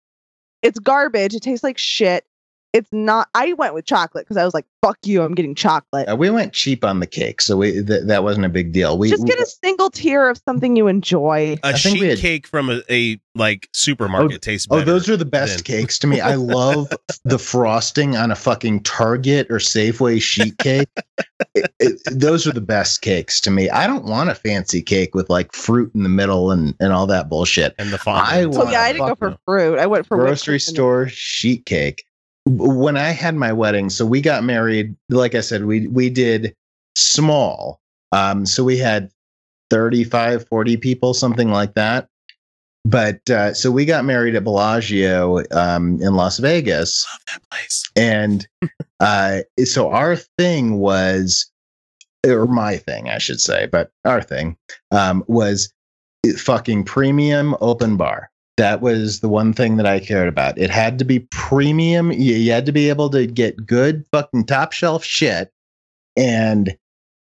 [0.63, 1.35] it's garbage.
[1.35, 2.25] It tastes like shit.
[2.73, 3.29] It's not.
[3.35, 6.31] I went with chocolate because I was like, "Fuck you, I'm getting chocolate." Uh, we
[6.31, 8.97] went cheap on the cake, so we th- that wasn't a big deal.
[8.97, 11.55] We Just get a single tier of something you enjoy.
[11.63, 14.81] A I think sheet had- cake from a, a like supermarket tastes better.
[14.81, 16.19] Oh, those are the best than- cakes to me.
[16.19, 16.91] I love
[17.23, 20.89] the frosting on a fucking Target or Safeway sheet cake.
[21.53, 23.69] It- it- those are the best cakes to me.
[23.69, 27.05] I don't want a fancy cake with like fruit in the middle and, and all
[27.05, 27.75] that bullshit.
[27.77, 28.53] and the I fondant.
[28.55, 29.37] so want yeah, I didn't go for no.
[29.45, 29.77] fruit.
[29.77, 32.05] I went for Grocery store sheet cake.
[32.45, 36.55] When I had my wedding, so we got married, like I said, we we did
[36.95, 37.79] small.
[38.11, 39.09] Um, so we had
[39.69, 42.07] 35, 40 people, something like that.
[42.85, 47.07] But uh, so we got married at Bellagio um, in Las Vegas.
[47.11, 47.83] Love that place.
[47.95, 48.47] And
[48.99, 51.49] uh, so our thing was,
[52.27, 54.57] or my thing, I should say, but our thing
[54.91, 55.73] um, was
[56.37, 58.29] fucking premium open bar.
[58.57, 60.57] That was the one thing that I cared about.
[60.57, 62.11] It had to be premium.
[62.11, 65.51] You, you had to be able to get good fucking top shelf shit.
[66.15, 66.77] And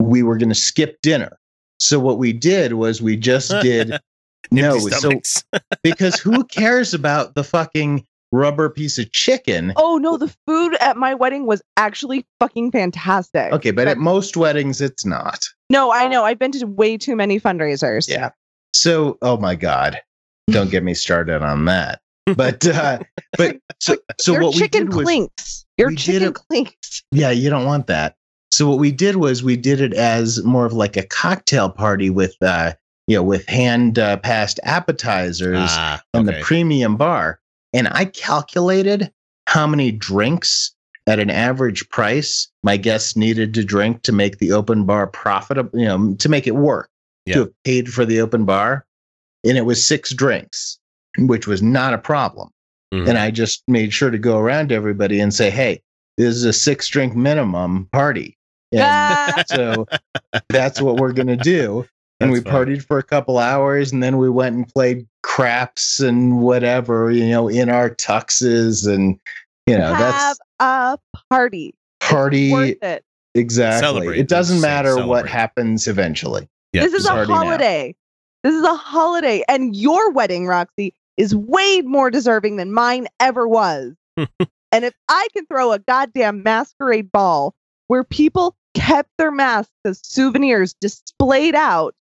[0.01, 1.39] we were going to skip dinner.
[1.79, 3.99] So what we did was we just did
[4.51, 4.79] no.
[4.79, 5.13] So
[5.83, 9.73] because who cares about the fucking rubber piece of chicken?
[9.77, 13.53] Oh no, the food at my wedding was actually fucking fantastic.
[13.53, 15.45] Okay, but at most weddings, it's not.
[15.71, 16.25] No, I know.
[16.25, 18.09] I've been to way too many fundraisers.
[18.09, 18.31] Yeah.
[18.75, 20.01] So, oh my God,
[20.49, 22.01] don't get me started on that.
[22.37, 23.01] But, uh,
[23.37, 25.67] but so, so Your what we chicken did was, clinks.
[25.77, 27.03] Your we did chicken it- clinks.
[27.11, 28.15] yeah, you don't want that.
[28.53, 32.11] So what we did was we did it as more of like a cocktail party
[32.11, 32.75] with, uh,
[33.09, 36.39] you know, with hand uh, passed appetizers Ah, and okay.
[36.39, 37.41] the premium bar.
[37.73, 39.11] And I calculated
[39.49, 40.73] how many drinks
[41.09, 45.77] at an average price my guests needed to drink to make the open bar profitable,
[45.79, 46.89] you know, to make it work,
[47.27, 47.35] Yeah.
[47.35, 48.87] to have paid for the open bar.
[49.45, 50.79] And it was six drinks,
[51.19, 52.51] which was not a problem.
[52.95, 53.09] Mhm.
[53.09, 55.83] And I just made sure to go around to everybody and say, hey,
[56.19, 58.37] this is a six drink minimum party.
[58.73, 59.87] And so
[60.49, 61.87] that's what we're going to do
[62.21, 62.67] and That's we fine.
[62.67, 67.29] partied for a couple hours and then we went and played craps and whatever you
[67.29, 69.19] know in our tuxes and
[69.67, 70.99] you know have that's a
[71.31, 71.75] party.
[72.01, 73.05] party Worth it.
[73.35, 74.19] exactly Celebrate.
[74.21, 77.39] it doesn't Let's say matter what happens eventually Yeah, this is a party now.
[77.45, 77.95] holiday.
[78.43, 83.47] This is a holiday, and your wedding, Roxy, is way more deserving than mine ever
[83.47, 83.95] was.
[84.17, 84.29] and
[84.73, 87.55] if I can throw a goddamn masquerade ball
[87.87, 91.95] where people kept their masks as souvenirs displayed out,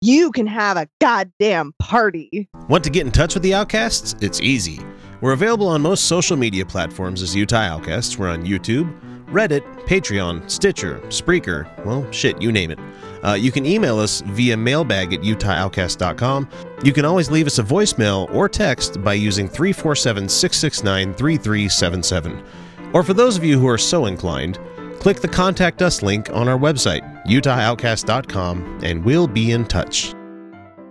[0.00, 2.48] you can have a goddamn party.
[2.68, 4.16] Want to get in touch with the Outcasts?
[4.20, 4.80] It's easy.
[5.20, 8.18] We're available on most social media platforms as Utah Outcasts.
[8.18, 8.92] We're on YouTube,
[9.26, 12.78] Reddit, Patreon, Stitcher, Spreaker, well, shit, you name it.
[13.24, 16.48] Uh, you can email us via mailbag at utahoutcast.com.
[16.82, 22.44] You can always leave us a voicemail or text by using 347 669 3377.
[22.92, 24.58] Or for those of you who are so inclined,
[25.00, 30.14] click the Contact Us link on our website, utahoutcast.com, and we'll be in touch.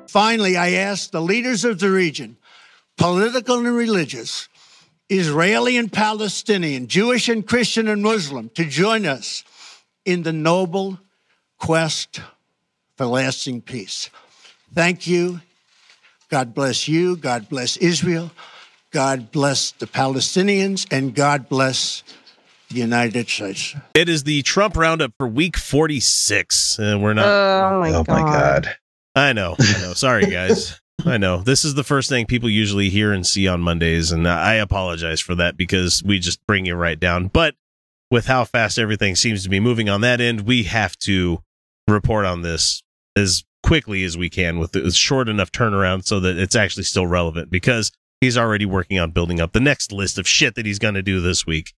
[0.10, 2.38] Finally, I ask the leaders of the region,
[2.98, 4.50] political and religious,
[5.10, 9.44] Israeli and Palestinian, Jewish and Christian and Muslim, to join us
[10.06, 11.00] in the noble
[11.64, 12.20] quest
[12.98, 14.10] for lasting peace.
[14.74, 15.40] Thank you.
[16.30, 17.16] God bless you.
[17.16, 18.32] God bless Israel.
[18.92, 20.86] God bless the Palestinians.
[20.92, 22.04] And God bless
[22.68, 23.76] the United States.
[23.94, 26.80] It is the Trump roundup for week 46.
[26.80, 27.28] And we're not.
[27.28, 28.08] oh my oh god.
[28.08, 28.76] my god
[29.16, 29.56] I know.
[29.58, 29.94] I know.
[29.94, 30.82] Sorry, guys.
[31.06, 31.44] I know.
[31.44, 34.12] This is the first thing people usually hear and see on Mondays.
[34.12, 37.28] And I apologize for that because we just bring you right down.
[37.28, 37.56] But
[38.12, 41.42] with how fast everything seems to be moving on that end, we have to
[41.94, 42.84] report on this
[43.16, 47.08] as quickly as we can with a short enough turnaround so that it's actually still
[47.08, 50.80] relevant because he's already working on building up the next list of shit that he's
[50.80, 51.74] going to do this week.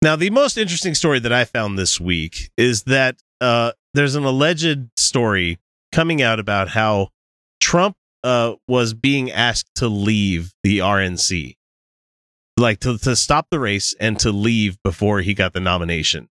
[0.00, 4.24] Now, the most interesting story that I found this week is that uh, there's an
[4.24, 5.58] alleged story
[5.92, 7.08] coming out about how
[7.60, 11.56] Trump uh, was being asked to leave the RNC,
[12.56, 16.28] like to, to stop the race and to leave before he got the nomination.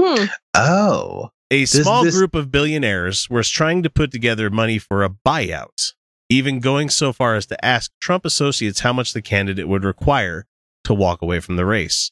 [0.00, 0.24] Hmm.
[0.56, 5.04] oh A This- small this- group of billionaires was trying to put together money for
[5.04, 5.92] a buyout,
[6.30, 10.46] even going so far as to ask Trump associates how much the candidate would require
[10.84, 12.10] to walk away from the race.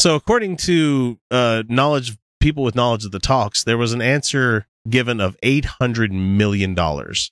[0.00, 4.66] So, according to uh, knowledge, people with knowledge of the talks, there was an answer
[4.88, 7.30] given of eight hundred million dollars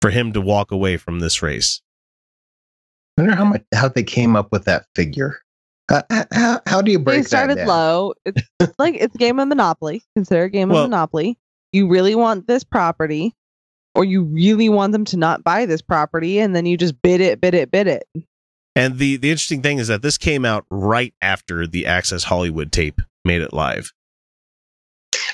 [0.00, 1.82] for him to walk away from this race.
[3.18, 5.40] I wonder how much how they came up with that figure
[5.90, 7.66] uh, how, how do you break They that started down?
[7.68, 8.14] low.
[8.24, 8.40] It's
[8.78, 10.02] like it's a game of Monopoly.
[10.16, 11.38] Consider a game Well- of Monopoly.
[11.72, 13.34] You really want this property,
[13.96, 17.20] or you really want them to not buy this property, and then you just bid
[17.20, 18.04] it, bid it, bid it.
[18.76, 22.70] And the the interesting thing is that this came out right after the Access Hollywood
[22.72, 23.92] tape made it live.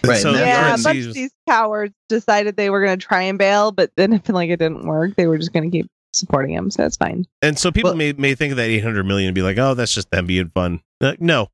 [0.04, 2.98] Right, So and the that- yeah, a bunch of these cowards decided they were going
[2.98, 5.70] to try and bail, but then if like it didn't work, they were just going
[5.70, 6.70] to keep supporting him.
[6.70, 7.24] So it's fine.
[7.42, 9.74] and so people Well- may may think of that 800 million and be like, "Oh,
[9.74, 11.48] that's just them being fun." Uh, no.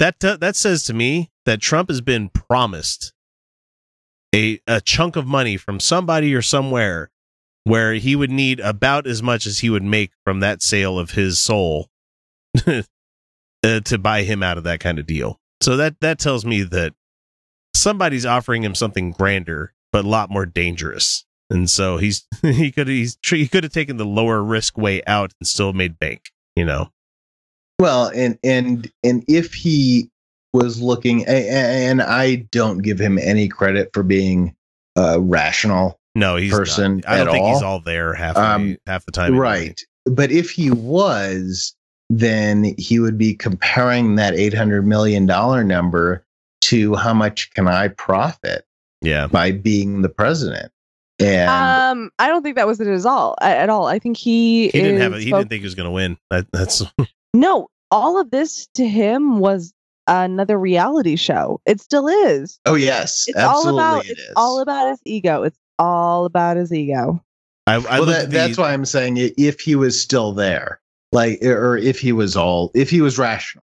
[0.00, 3.12] That uh, that says to me that Trump has been promised
[4.34, 7.10] a a chunk of money from somebody or somewhere
[7.62, 11.12] where he would need about as much as he would make from that sale of
[11.12, 11.88] his soul
[12.66, 12.82] uh,
[13.62, 15.40] to buy him out of that kind of deal.
[15.62, 16.92] So that that tells me that
[17.74, 21.24] somebody's offering him something grander but a lot more dangerous.
[21.54, 25.32] And so he's he could he's he could have taken the lower risk way out
[25.40, 26.90] and still made bank, you know.
[27.78, 30.10] Well, and and and if he
[30.52, 34.54] was looking, and I don't give him any credit for being
[34.96, 37.08] uh, rational, No, he's Person Not.
[37.08, 37.72] I don't think he's all?
[37.74, 39.32] all there half Um, half the time.
[39.32, 39.38] anyway.
[39.40, 39.80] right?
[40.06, 41.74] But if he was,
[42.10, 46.24] then he would be comparing that eight hundred million dollar number
[46.62, 48.64] to how much can I profit
[49.02, 49.26] Yeah.
[49.26, 50.70] by being the president,
[51.24, 51.50] and
[52.00, 53.36] Um, I don't think that was it at all.
[53.40, 55.22] At all, I think he He didn't have it.
[55.22, 56.16] He fo- didn't think he was going to win.
[56.30, 56.82] That, that's
[57.34, 59.72] No, all of this to him was
[60.06, 61.60] another reality show.
[61.66, 62.58] It still is.
[62.66, 64.32] oh yes, It's all about it it's is.
[64.36, 65.42] all about his ego.
[65.42, 67.22] It's all about his ego.
[67.66, 70.80] I, I well, that, the, that's why I'm saying if he was still there,
[71.12, 73.64] like, or if he was all, if he was rational,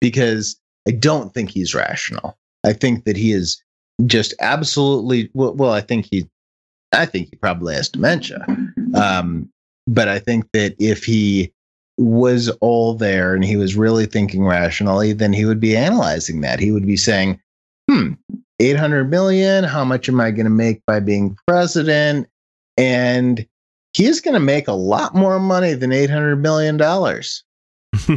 [0.00, 2.36] because I don't think he's rational.
[2.64, 3.62] I think that he is
[4.06, 5.54] just absolutely well.
[5.54, 6.28] Well, I think he,
[6.92, 8.44] I think he probably has dementia.
[8.94, 9.48] Um,
[9.86, 11.52] but I think that if he
[11.98, 16.58] was all there and he was really thinking rationally, then he would be analyzing that.
[16.58, 17.40] He would be saying,
[17.88, 18.14] "Hmm,
[18.58, 19.64] 800 million.
[19.64, 22.26] How much am I going to make by being president?"
[22.80, 23.46] and
[23.92, 27.44] he's going to make a lot more money than 800 million dollars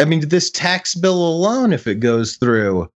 [0.00, 2.88] i mean this tax bill alone if it goes through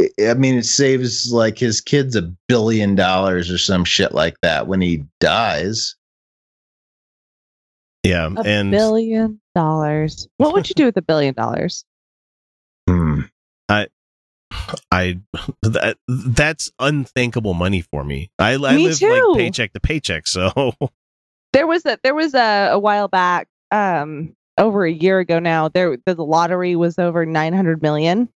[0.00, 4.36] i- i mean it saves like his kids a billion dollars or some shit like
[4.42, 5.94] that when he dies
[8.02, 10.26] yeah, A and billion dollars.
[10.38, 11.84] What would you do with a billion dollars?
[12.88, 13.20] Hmm.
[13.68, 13.88] I
[14.90, 15.20] I
[15.60, 18.30] that that's unthinkable money for me.
[18.38, 19.08] I, I live too.
[19.30, 20.72] like paycheck to paycheck, so
[21.52, 25.68] There was a there was a, a while back, um, over a year ago now.
[25.68, 28.30] There the lottery was over nine hundred million,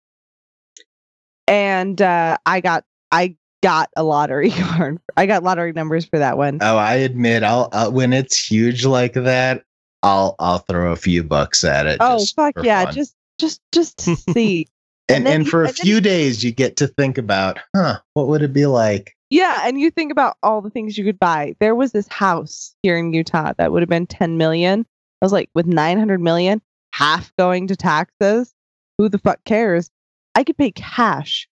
[1.47, 4.99] and uh, I got I got a lottery card.
[5.17, 6.59] I got lottery numbers for that one.
[6.61, 9.63] oh i admit i'll uh, when it's huge like that
[10.03, 12.85] i'll i'll throw a few bucks at it oh fuck yeah!
[12.85, 12.93] fun.
[12.95, 14.67] Just just just to see.
[15.09, 17.59] and and and you- for a and then- few days you get to think about
[17.75, 21.05] huh what would it be like Yeah, and you think about all the things you
[21.05, 21.55] could buy.
[21.59, 24.85] There was this house here in Utah that would have been 10 million.
[25.21, 26.61] I was like, with 900 million,
[26.93, 28.53] half going to taxes,
[28.97, 29.89] who the fuck cares?
[30.35, 31.47] I could pay cash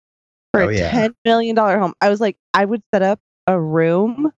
[0.53, 0.91] for Oh, a yeah.
[0.91, 1.93] $10 million home.
[2.01, 4.31] I was like, I would set up a room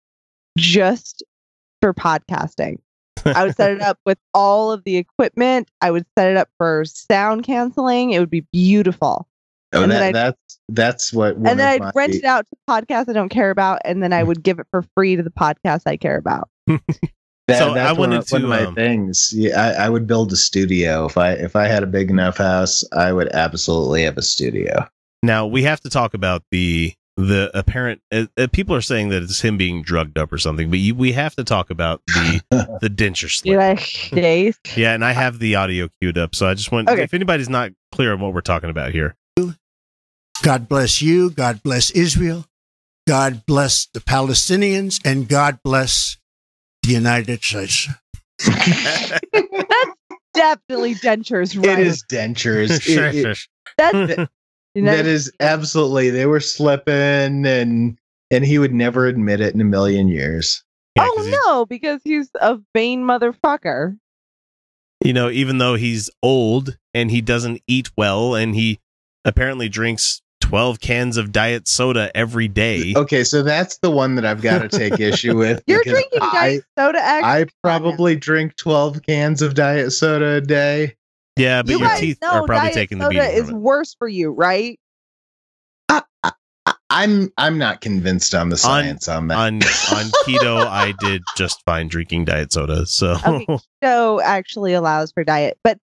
[0.58, 1.24] just
[1.82, 2.78] for podcasting.
[3.26, 5.70] I would set it up with all of the equipment.
[5.82, 8.12] I would set it up for sound canceling.
[8.12, 9.28] It would be beautiful.
[9.74, 12.56] oh And then that, that's that's what and then I'd my- rent it out to
[12.70, 15.32] podcasts I don't care about, and then I would give it for free to the
[15.32, 16.50] podcast I care about.
[17.50, 19.34] That, So that's I one, wanted of, one to, of my um, things.
[19.36, 22.38] Yeah, I, I would build a studio if I if I had a big enough
[22.38, 22.84] house.
[22.94, 24.88] I would absolutely have a studio.
[25.24, 28.02] now we have to talk about the the apparent.
[28.14, 30.96] Uh, uh, people are saying that it's him being drugged up or something, but you,
[30.96, 32.42] we have to talk about the
[32.82, 33.60] the denture slip.
[34.12, 34.54] Did I?
[34.80, 37.04] Yeah, and I have the audio queued up, so I just want Okay.
[37.04, 39.16] if anybody's not clear on what we're talking about here.
[40.42, 41.30] God bless you.
[41.32, 42.46] God bless Israel.
[43.06, 45.02] God bless the Palestinians.
[45.04, 46.18] And God bless
[46.90, 47.88] the United States.
[48.46, 49.22] That's
[50.34, 51.80] definitely dentures, right?
[51.80, 52.82] It is dentures.
[52.82, 53.36] Sure, It- it- sure.
[53.78, 54.18] That's
[54.76, 56.10] you know, that is absolutely.
[56.10, 57.98] They were slipping, and
[58.32, 60.64] and he would never admit it in a million years.
[60.96, 63.98] Yeah, oh, 'cause he's- oh no, because he's a vain motherfucker.
[65.04, 68.80] you know, even though he's old and he doesn't eat well and he
[69.24, 72.96] apparently drinks 12 cans of diet soda every day.
[72.96, 75.62] Okay, so that's the one that I've got to take issue with.
[75.68, 80.42] You're because drinking I, diet soda I probably drink twelve cans of diet soda a
[80.42, 80.96] day.
[81.38, 83.60] Yeah, but you your teeth are probably diet taking the soda beating is from it.
[83.60, 84.80] worse for you, right?
[85.88, 86.02] I,
[86.90, 89.38] I'm I'm not convinced on the science on, that.
[89.38, 89.62] on on
[90.26, 92.88] keto, I did just fine drinking diet soda.
[92.88, 95.78] So Okay, keto actually allows for diet, but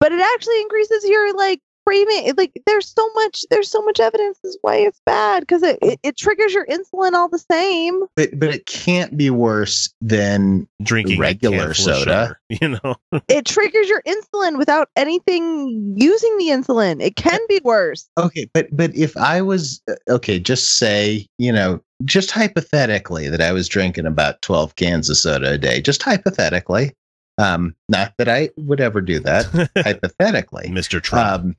[0.00, 3.98] but it actually increases your like framing it like there's so much there's so much
[3.98, 8.02] evidence is why it's bad because it, it, it triggers your insulin all the same.
[8.14, 12.00] But but it can't be worse than Drinking regular can full of soda.
[12.00, 13.22] sugar, you know.
[13.28, 17.02] It triggers your insulin without anything using the insulin.
[17.02, 18.06] It can be worse.
[18.18, 23.40] Okay, but but if I was uh, okay, just say you know, just hypothetically that
[23.40, 26.92] I was drinking about twelve cans of soda a day, just hypothetically.
[27.38, 29.70] Um, not that I would ever do that.
[29.76, 31.00] hypothetically, Mr.
[31.00, 31.44] Trump.
[31.44, 31.56] um,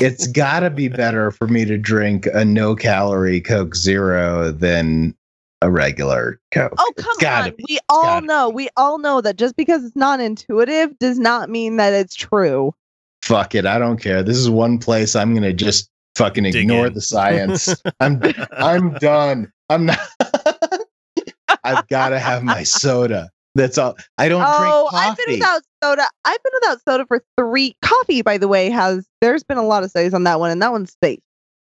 [0.00, 5.14] it's got to be better for me to drink a no calorie Coke Zero than
[5.62, 6.74] a regular Coke.
[6.78, 7.56] Oh It's come gotta on!
[7.56, 7.64] be.
[7.68, 8.48] We all gotta know.
[8.48, 12.74] We all know that just because it's not intuitive does not mean that it's true.
[13.22, 14.22] Fuck it, I don't care.
[14.22, 16.94] This is one place I'm gonna just fucking Dig ignore in.
[16.94, 17.74] the science.
[18.00, 18.22] I'm
[18.52, 19.52] I'm done.
[19.68, 19.98] I'm not.
[21.64, 23.30] I've got to have my soda.
[23.54, 23.96] That's all.
[24.16, 26.06] I don't Oh, drink I've been without soda.
[26.24, 27.74] I've been without soda for three.
[27.82, 30.62] Coffee, by the way, has there's been a lot of studies on that one, and
[30.62, 31.18] that one's safe.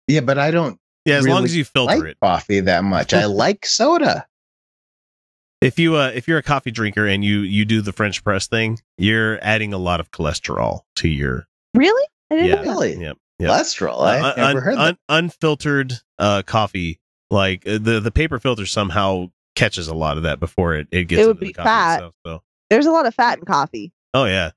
[0.08, 2.18] yeah, but I don't yeah, as long as you filter like it.
[2.22, 3.14] coffee that much.
[3.14, 4.26] I like soda.
[5.62, 8.48] If you uh if you're a coffee drinker and you you do the French press
[8.48, 12.08] thing, you're adding a lot of cholesterol to your Really?
[12.32, 12.62] I didn't Yeah.
[12.62, 12.96] Really?
[12.96, 13.18] Yep.
[13.40, 13.50] Yep.
[13.52, 14.02] Cholesterol.
[14.02, 14.82] I Uh, never un- heard that.
[14.82, 17.00] un- unfiltered uh coffee
[17.32, 21.06] like uh, the the paper filter somehow catches a lot of that before it, it
[21.10, 21.94] gets It would into the be coffee fat.
[21.96, 23.92] itself, so There's a lot of fat in coffee.
[24.14, 24.52] oh yeah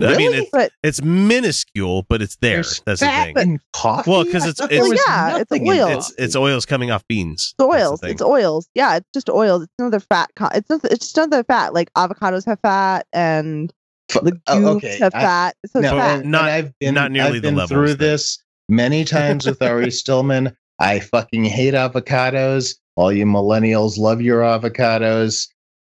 [0.00, 3.60] i mean it's But it's minuscule but it's there There's that's the fat thing in
[3.72, 4.10] coffee.
[4.10, 5.88] Well, 'cause I it's- it's- there was yeah, it's nothing in oil.
[5.98, 8.00] it's it's oils coming off beans it's oils.
[8.02, 8.68] It's oils.
[8.74, 9.62] Yeah, it's just oils.
[9.64, 10.30] It's another fat.
[10.34, 11.74] Co- it's not, it's just another fat.
[11.74, 13.72] Like avocados have fat, and
[14.10, 14.98] Fu- oh, legumes oh, okay.
[14.98, 15.56] have I- fat.
[15.66, 16.14] So it's No, fat.
[16.14, 19.04] and, and Not- I've been, not nearly I've the been levels through that- this many
[19.04, 20.56] times with Ari Stillman.
[20.80, 22.74] I fucking hate avocados.
[22.96, 25.48] All you millennials love your avocados.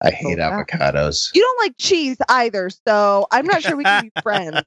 [0.02, 0.50] I oh, hate yeah.
[0.50, 1.30] avocados.
[1.34, 4.62] you don't like cheese either, so I'm not sure we can be friends.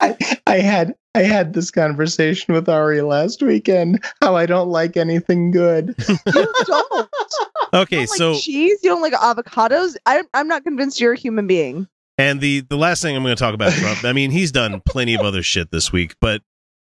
[0.00, 4.04] I, I had I had this conversation with Ari last weekend.
[4.20, 5.94] How I don't like anything good.
[6.08, 7.10] You don't.
[7.74, 8.80] okay You don't so like cheese.
[8.82, 9.96] You don't like avocados.
[10.06, 11.88] I'm I'm not convinced you're a human being.
[12.18, 14.04] And the the last thing I'm going to talk about Trump.
[14.04, 16.42] I mean, he's done plenty of other shit this week, but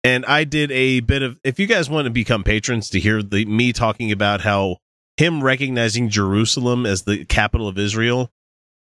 [0.09, 1.39] and I did a bit of.
[1.45, 4.79] If you guys want to become patrons to hear the me talking about how
[5.19, 8.31] him recognizing Jerusalem as the capital of Israel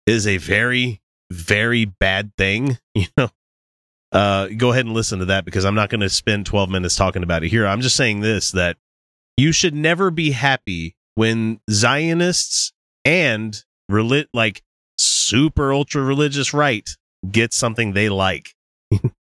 [0.04, 1.00] is a very
[1.30, 3.30] very bad thing, you know.
[4.10, 6.96] Uh, go ahead and listen to that because I'm not going to spend 12 minutes
[6.96, 7.66] talking about it here.
[7.66, 8.76] I'm just saying this that
[9.38, 12.72] you should never be happy when Zionists
[13.06, 13.62] and
[14.34, 14.62] like
[14.98, 16.88] super ultra religious right
[17.30, 18.54] get something they like.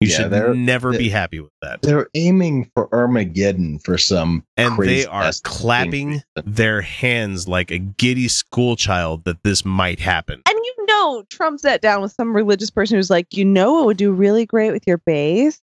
[0.00, 1.82] you Yeah, should never they- be happy with that.
[1.82, 6.22] They're aiming for Armageddon for some And they are clapping reason.
[6.46, 10.40] their hands like a giddy school child that this might happen.
[10.46, 13.86] And you know, Trump sat down with some religious person who's like, you know, it
[13.86, 15.60] would do really great with your base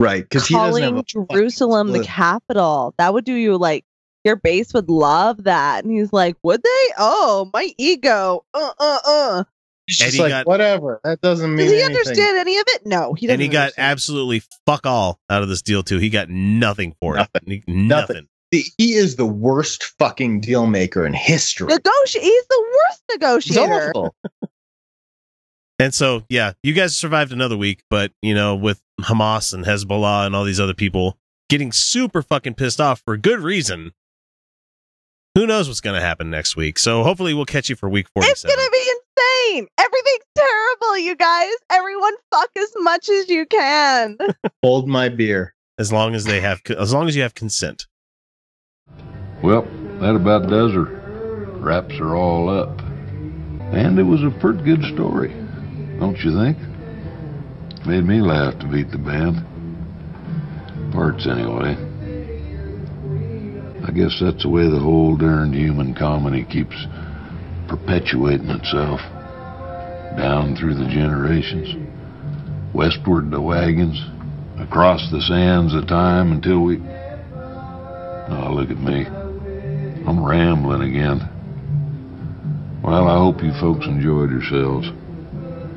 [0.00, 2.94] right because he doesn't have calling a Jerusalem the capital.
[2.98, 3.84] That would do you like.
[4.24, 5.84] Your base would love that.
[5.84, 6.92] And he's like, would they?
[6.96, 8.42] Oh, my ego.
[8.54, 9.44] Uh, uh, uh.
[9.86, 11.00] He's And just he like got- whatever.
[11.04, 11.96] That doesn't mean Does he anything.
[11.98, 12.86] understand any of it?
[12.86, 13.34] No, he doesn't.
[13.34, 15.98] and he got absolutely fuck all out of this deal too.
[15.98, 17.28] He got nothing for it.
[17.46, 18.26] He- Nothing.
[18.50, 21.66] The- He is the worst fucking deal maker in history.
[21.66, 22.22] Negotiate.
[22.24, 23.16] He's the worst He's
[23.56, 23.90] negotiator.
[23.94, 24.14] awful.
[25.80, 30.24] And so, yeah, you guys survived another week, but you know, with Hamas and Hezbollah
[30.24, 31.18] and all these other people
[31.48, 33.92] getting super fucking pissed off for good reason.
[35.34, 36.78] Who knows what's going to happen next week?
[36.78, 38.54] So hopefully we'll catch you for week It's 47.
[38.56, 38.78] gonna be
[39.34, 39.66] insane.
[39.78, 41.50] Everything's terrible, you guys.
[41.70, 44.18] Everyone fuck as much as you can.
[44.62, 45.54] Hold my beer.
[45.78, 47.86] as long as they have as long as you have consent.
[49.42, 49.62] Well,
[50.00, 50.84] that about does her.
[51.60, 52.80] Wraps are all up.
[53.72, 55.30] And it was a pretty good story,
[55.98, 56.56] don't you think?
[57.86, 59.42] Made me laugh to beat the band.
[60.92, 61.76] Parts, anyway.
[63.86, 66.76] I guess that's the way the whole darned human comedy keeps
[67.68, 69.00] perpetuating itself.
[70.16, 71.74] Down through the generations.
[72.72, 74.00] Westward the wagons.
[74.58, 76.76] Across the sands of time until we.
[78.28, 79.06] Oh, look at me.
[80.06, 81.28] I'm rambling again.
[82.82, 84.88] Well, I hope you folks enjoyed yourselves.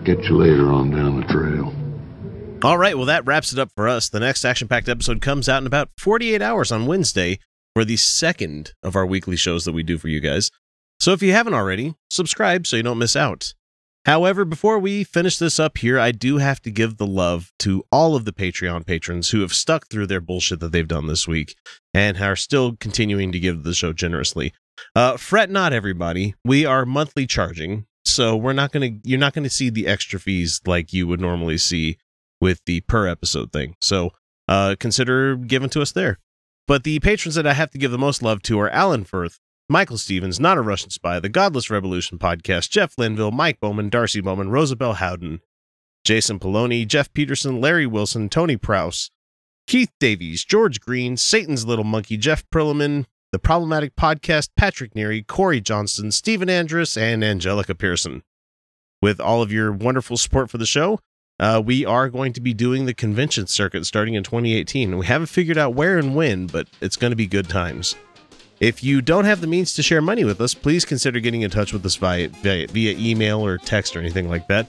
[0.05, 1.73] Catch you later on down the trail.
[2.63, 4.09] All right, well that wraps it up for us.
[4.09, 7.39] The next action-packed episode comes out in about 48 hours on Wednesday
[7.73, 10.51] for the second of our weekly shows that we do for you guys.
[10.99, 13.53] So if you haven't already, subscribe so you don't miss out.
[14.07, 17.83] However, before we finish this up here, I do have to give the love to
[17.91, 21.27] all of the Patreon patrons who have stuck through their bullshit that they've done this
[21.27, 21.57] week
[21.93, 24.53] and are still continuing to give the show generously.
[24.95, 26.35] Uh, fret not, everybody.
[26.45, 28.91] We are monthly charging, so we're not gonna.
[29.03, 31.97] You're not gonna see the extra fees like you would normally see
[32.39, 33.75] with the per episode thing.
[33.81, 34.11] So
[34.47, 36.17] uh, consider giving to us there.
[36.65, 39.39] But the patrons that I have to give the most love to are Alan Firth,
[39.69, 44.21] Michael Stevens, Not a Russian Spy, The Godless Revolution Podcast, Jeff Linville, Mike Bowman, Darcy
[44.21, 45.41] Bowman, Rosabelle Howden,
[46.05, 49.11] Jason Poloni, Jeff Peterson, Larry Wilson, Tony Prouse,
[49.67, 55.59] Keith Davies, George Green, Satan's Little Monkey, Jeff Prilliman, The Problematic Podcast, Patrick Neary, Corey
[55.59, 58.23] Johnson, Stephen Andrus, and Angelica Pearson.
[59.01, 61.01] With all of your wonderful support for the show,
[61.41, 64.97] uh, we are going to be doing the convention circuit starting in 2018.
[64.97, 67.95] We haven't figured out where and when, but it's going to be good times.
[68.59, 71.51] If you don't have the means to share money with us, please consider getting in
[71.51, 74.67] touch with us via, via, via email or text or anything like that.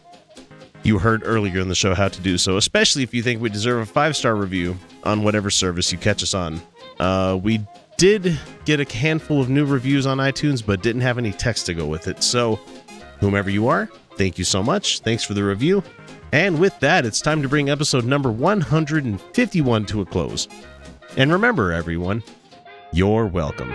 [0.83, 3.49] You heard earlier in the show how to do so, especially if you think we
[3.49, 6.61] deserve a five star review on whatever service you catch us on.
[7.01, 7.61] Uh, we
[7.97, 11.75] did get a handful of new reviews on iTunes, but didn't have any text to
[11.75, 12.23] go with it.
[12.23, 12.57] So,
[13.21, 13.87] whomever you are,
[14.17, 15.01] thank you so much.
[15.01, 15.83] Thanks for the review.
[16.33, 20.47] And with that, it's time to bring episode number 151 to a close.
[21.17, 22.23] And remember, everyone,
[22.93, 23.75] you're welcome.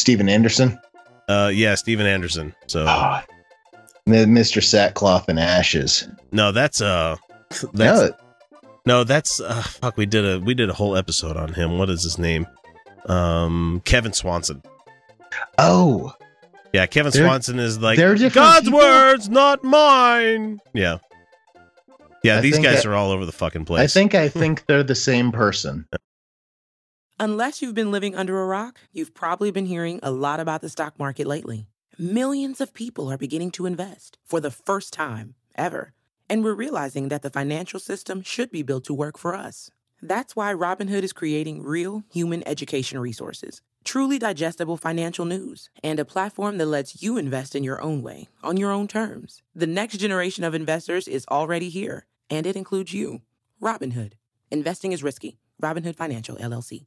[0.00, 0.78] Steven Anderson,
[1.28, 2.54] Uh, yeah, Steven Anderson.
[2.66, 2.84] So
[4.06, 4.62] M- Mr.
[4.62, 6.08] Sackcloth and Ashes.
[6.32, 7.16] no, that's uh,
[7.72, 8.10] that's No,
[8.86, 9.96] no, that's uh, fuck.
[9.96, 11.78] We did a we did a whole episode on him.
[11.78, 12.46] What is his name?
[13.06, 14.62] Um, Kevin Swanson.
[15.58, 16.12] oh,
[16.72, 18.78] Yeah, Kevin They're- Swanson is like God's people?
[18.78, 20.60] words, not mine.
[20.74, 20.98] Yeah,
[22.24, 22.38] yeah.
[22.38, 23.80] I these guys I- are all over the fucking place.
[23.80, 25.86] I think I think they're the same person.
[27.22, 30.70] Unless you've been living under a rock, you've probably been hearing a lot about the
[30.70, 31.66] stock market lately.
[31.98, 35.92] Millions of people are beginning to invest for the first time ever.
[36.30, 39.70] And we're realizing that the financial system should be built to work for us.
[40.00, 46.06] That's why Robinhood is creating real human education resources, truly digestible financial news, and a
[46.06, 49.42] platform that lets you invest in your own way, on your own terms.
[49.54, 53.20] The next generation of investors is already here, and it includes you.
[53.60, 54.12] Robinhood.
[54.50, 55.36] Investing is risky.
[55.60, 56.86] Robinhood Financial, LLC.